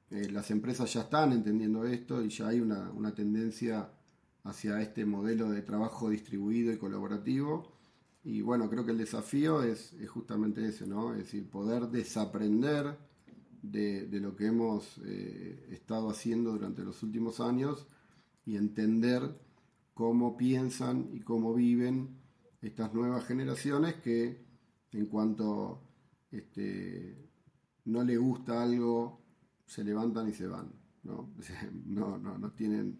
Eh, 0.09 0.29
las 0.31 0.49
empresas 0.49 0.91
ya 0.91 1.01
están 1.01 1.33
entendiendo 1.33 1.85
esto 1.85 2.23
y 2.23 2.29
ya 2.29 2.47
hay 2.47 2.59
una, 2.59 2.89
una 2.91 3.13
tendencia 3.13 3.91
hacia 4.43 4.81
este 4.81 5.05
modelo 5.05 5.49
de 5.49 5.61
trabajo 5.61 6.09
distribuido 6.09 6.71
y 6.73 6.77
colaborativo 6.77 7.79
y 8.23 8.41
bueno, 8.41 8.69
creo 8.69 8.85
que 8.85 8.91
el 8.91 8.97
desafío 8.97 9.63
es, 9.63 9.95
justamente 10.07 10.65
ese, 10.67 10.85
¿no? 10.85 11.13
Es 11.13 11.19
decir, 11.19 11.49
poder 11.49 11.87
desaprender 11.87 12.97
de, 13.61 14.07
lo 14.19 14.35
que 14.35 14.47
hemos 14.47 14.99
eh, 15.05 15.67
estado 15.71 16.09
haciendo 16.09 16.51
durante 16.51 16.83
los 16.83 17.01
últimos 17.01 17.39
años 17.39 17.87
y 18.45 18.57
entender 18.57 19.35
cómo 19.93 20.37
piensan 20.37 21.09
y 21.13 21.21
cómo 21.21 21.53
viven 21.53 22.17
estas 22.61 22.93
nuevas 22.93 23.25
generaciones 23.25 23.95
que 23.95 24.45
en 24.91 25.05
cuanto 25.05 25.81
este, 26.31 27.29
no 27.85 28.03
le 28.03 28.17
gusta 28.17 28.61
algo, 28.61 29.21
se 29.65 29.83
levantan 29.83 30.27
y 30.29 30.33
se 30.33 30.47
van. 30.47 30.73
¿no? 31.03 31.33
no, 31.85 32.17
no, 32.17 32.37
no 32.37 32.51
tienen 32.51 32.99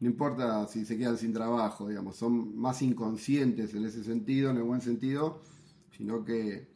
no 0.00 0.08
importa 0.08 0.66
si 0.66 0.84
se 0.84 0.98
quedan 0.98 1.16
sin 1.16 1.32
trabajo, 1.32 1.88
digamos, 1.88 2.16
son 2.16 2.56
más 2.56 2.82
inconscientes 2.82 3.74
en 3.74 3.84
ese 3.84 4.02
sentido, 4.04 4.50
en 4.50 4.56
el 4.56 4.62
buen 4.64 4.80
sentido, 4.80 5.40
sino 5.90 6.24
que 6.24 6.68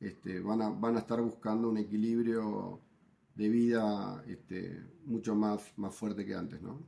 este, 0.00 0.40
van, 0.40 0.62
a, 0.62 0.70
van 0.70 0.96
a 0.96 1.00
estar 1.00 1.20
buscando 1.22 1.68
un 1.68 1.78
equilibrio 1.78 2.80
de 3.34 3.48
vida 3.48 4.22
este, 4.28 4.82
mucho 5.04 5.34
más, 5.34 5.76
más 5.76 5.94
fuerte 5.94 6.24
que 6.24 6.34
antes, 6.34 6.60
¿no? 6.62 6.82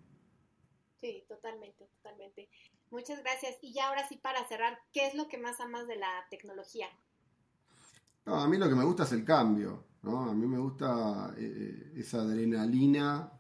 Sí, 1.01 1.25
totalmente, 1.29 1.87
totalmente. 1.97 2.49
Muchas 2.91 3.23
gracias. 3.23 3.57
Y 3.63 3.73
ya 3.73 3.89
ahora 3.89 4.07
sí, 4.09 4.17
para 4.17 4.47
cerrar, 4.49 4.79
¿qué 4.93 5.07
es 5.07 5.15
lo 5.15 5.29
que 5.29 5.39
más 5.39 5.61
amas 5.61 5.87
de 5.87 5.97
la 5.97 6.27
tecnología? 6.31 6.89
a 8.27 8.49
mí 8.49 8.57
lo 8.57 8.69
que 8.69 8.75
me 8.75 8.85
gusta 8.85 9.05
es 9.05 9.13
el 9.13 9.25
cambio, 9.25 9.85
¿no? 10.03 10.29
A 10.29 10.35
mí 10.35 10.47
me 10.47 10.59
gusta 10.59 11.33
eh, 11.39 11.45
eh, 11.45 11.93
esa 12.01 12.23
adrenalina 12.23 13.31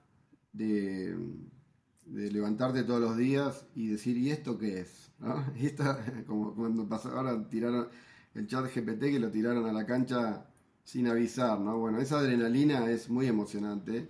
de 0.52 1.16
de 2.06 2.30
levantarte 2.30 2.84
todos 2.84 3.00
los 3.00 3.16
días 3.16 3.66
y 3.74 3.88
decir, 3.88 4.16
¿y 4.16 4.30
esto 4.30 4.58
qué 4.58 4.80
es? 4.80 5.10
¿No? 5.18 5.44
Y 5.56 5.70
como 6.24 6.54
cuando 6.54 6.88
pasó 6.88 7.10
ahora 7.10 7.48
tiraron 7.48 7.88
el 8.34 8.46
chat 8.46 8.66
GPT 8.66 9.00
que 9.00 9.18
lo 9.18 9.30
tiraron 9.30 9.66
a 9.66 9.72
la 9.72 9.86
cancha 9.86 10.46
sin 10.84 11.08
avisar, 11.08 11.58
¿no? 11.58 11.78
Bueno, 11.78 11.98
esa 11.98 12.18
adrenalina 12.18 12.88
es 12.90 13.08
muy 13.08 13.26
emocionante. 13.26 14.08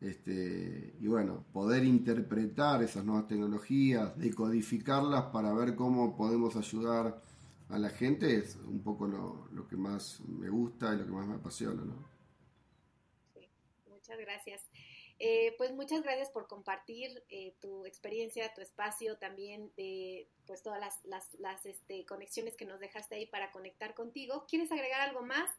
Este, 0.00 0.94
y 1.00 1.06
bueno, 1.06 1.44
poder 1.52 1.84
interpretar 1.84 2.82
esas 2.82 3.04
nuevas 3.04 3.26
tecnologías, 3.26 4.16
decodificarlas 4.18 5.24
para 5.26 5.52
ver 5.54 5.74
cómo 5.74 6.16
podemos 6.16 6.56
ayudar 6.56 7.22
a 7.70 7.78
la 7.78 7.88
gente 7.88 8.36
es 8.36 8.56
un 8.56 8.82
poco 8.82 9.06
lo, 9.06 9.48
lo 9.52 9.66
que 9.66 9.76
más 9.76 10.20
me 10.28 10.50
gusta 10.50 10.94
y 10.94 10.98
lo 10.98 11.06
que 11.06 11.12
más 11.12 11.26
me 11.26 11.34
apasiona, 11.34 11.82
¿no? 11.84 12.14
Muchas 13.88 14.18
gracias. 14.18 14.60
Eh, 15.18 15.54
pues 15.56 15.72
muchas 15.72 16.02
gracias 16.02 16.28
por 16.30 16.48
compartir 16.48 17.22
eh, 17.28 17.54
tu 17.60 17.86
experiencia, 17.86 18.52
tu 18.52 18.60
espacio, 18.60 19.16
también 19.16 19.72
de 19.76 20.28
pues 20.46 20.62
todas 20.62 20.80
las, 21.04 21.66
este, 21.66 22.04
conexiones 22.04 22.56
que 22.56 22.66
nos 22.66 22.80
dejaste 22.80 23.14
ahí 23.14 23.26
para 23.26 23.52
conectar 23.52 23.94
contigo. 23.94 24.44
¿Quieres 24.48 24.70
agregar 24.72 25.00
algo 25.00 25.22
más? 25.22 25.50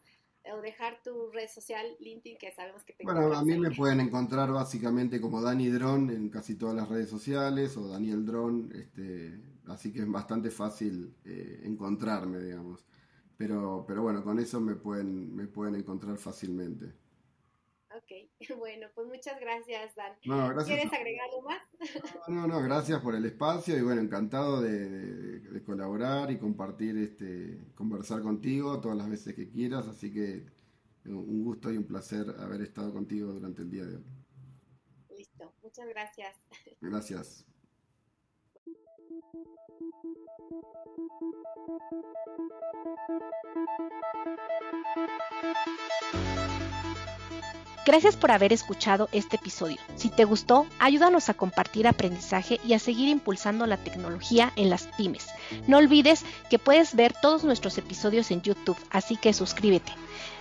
o 0.53 0.61
dejar 0.61 1.01
tu 1.03 1.31
red 1.31 1.49
social 1.49 1.83
LinkedIn 1.99 2.37
que 2.37 2.51
sabemos 2.51 2.83
que 2.83 2.93
te 2.93 3.03
Bueno, 3.03 3.33
a 3.33 3.43
mí 3.43 3.57
me 3.57 3.71
pueden 3.71 3.99
encontrar 3.99 4.51
básicamente 4.51 5.19
como 5.19 5.41
Dani 5.41 5.69
Dron 5.69 6.11
en 6.11 6.29
casi 6.29 6.53
todas 6.55 6.75
las 6.75 6.87
redes 6.87 7.09
sociales 7.09 7.75
o 7.77 7.87
Daniel 7.87 8.27
Dron, 8.27 8.71
este, 8.75 9.41
así 9.65 9.91
que 9.91 10.01
es 10.01 10.11
bastante 10.11 10.51
fácil 10.51 11.15
eh, 11.25 11.61
encontrarme, 11.63 12.39
digamos. 12.39 12.85
Pero, 13.37 13.85
pero 13.87 14.03
bueno, 14.03 14.23
con 14.23 14.37
eso 14.37 14.61
me 14.61 14.75
pueden, 14.75 15.35
me 15.35 15.47
pueden 15.47 15.75
encontrar 15.75 16.17
fácilmente. 16.17 16.93
Ok, 17.95 18.11
bueno, 18.57 18.87
pues 18.93 19.07
muchas 19.07 19.39
gracias, 19.39 19.95
Dan. 19.95 20.13
¿Quieres 20.65 20.91
agregar 20.91 21.29
algo 21.29 21.43
más? 21.43 21.61
No, 22.27 22.45
no, 22.47 22.61
gracias 22.61 23.01
por 23.01 23.15
el 23.15 23.25
espacio 23.25 23.77
y 23.77 23.81
bueno, 23.81 24.01
encantado 24.01 24.61
de, 24.61 25.63
colaborar 25.65 26.29
y 26.31 26.37
compartir, 26.37 26.97
este, 26.97 27.57
conversar 27.73 28.21
contigo 28.21 28.81
todas 28.81 28.97
las 28.97 29.09
veces 29.09 29.33
que 29.33 29.49
quieras, 29.49 29.87
así 29.87 30.11
que 30.11 30.45
un 31.05 31.43
gusto 31.43 31.71
y 31.71 31.77
un 31.77 31.85
placer 31.85 32.25
haber 32.39 32.61
estado 32.61 32.91
contigo 32.91 33.31
durante 33.31 33.61
el 33.61 33.71
día 33.71 33.85
de 33.85 33.95
hoy. 33.95 34.03
Listo, 35.17 35.53
muchas 35.61 35.87
gracias. 35.87 36.35
Gracias. 36.81 37.45
Gracias 47.85 48.15
por 48.15 48.31
haber 48.31 48.51
escuchado 48.51 49.09
este 49.11 49.35
episodio. 49.35 49.77
Si 49.95 50.09
te 50.09 50.25
gustó, 50.25 50.65
ayúdanos 50.79 51.29
a 51.29 51.35
compartir 51.35 51.87
aprendizaje 51.87 52.59
y 52.65 52.73
a 52.73 52.79
seguir 52.79 53.07
impulsando 53.09 53.67
la 53.67 53.77
tecnología 53.77 54.51
en 54.55 54.71
las 54.71 54.87
pymes. 54.97 55.27
No 55.67 55.77
olvides 55.77 56.25
que 56.49 56.57
puedes 56.57 56.95
ver 56.95 57.13
todos 57.13 57.43
nuestros 57.43 57.77
episodios 57.77 58.31
en 58.31 58.41
YouTube, 58.41 58.77
así 58.89 59.17
que 59.17 59.33
suscríbete, 59.33 59.91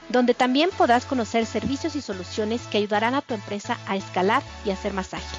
donde 0.08 0.32
también 0.32 0.70
podrás 0.74 1.04
conocer 1.04 1.44
servicios 1.44 1.96
y 1.96 2.00
soluciones 2.00 2.62
que 2.62 2.78
ayudarán 2.78 3.14
a 3.14 3.20
tu 3.20 3.34
empresa 3.34 3.78
a 3.86 3.96
escalar 3.96 4.42
y 4.64 4.70
a 4.70 4.76
ser 4.76 4.94
más 4.94 5.12
ágil. 5.12 5.38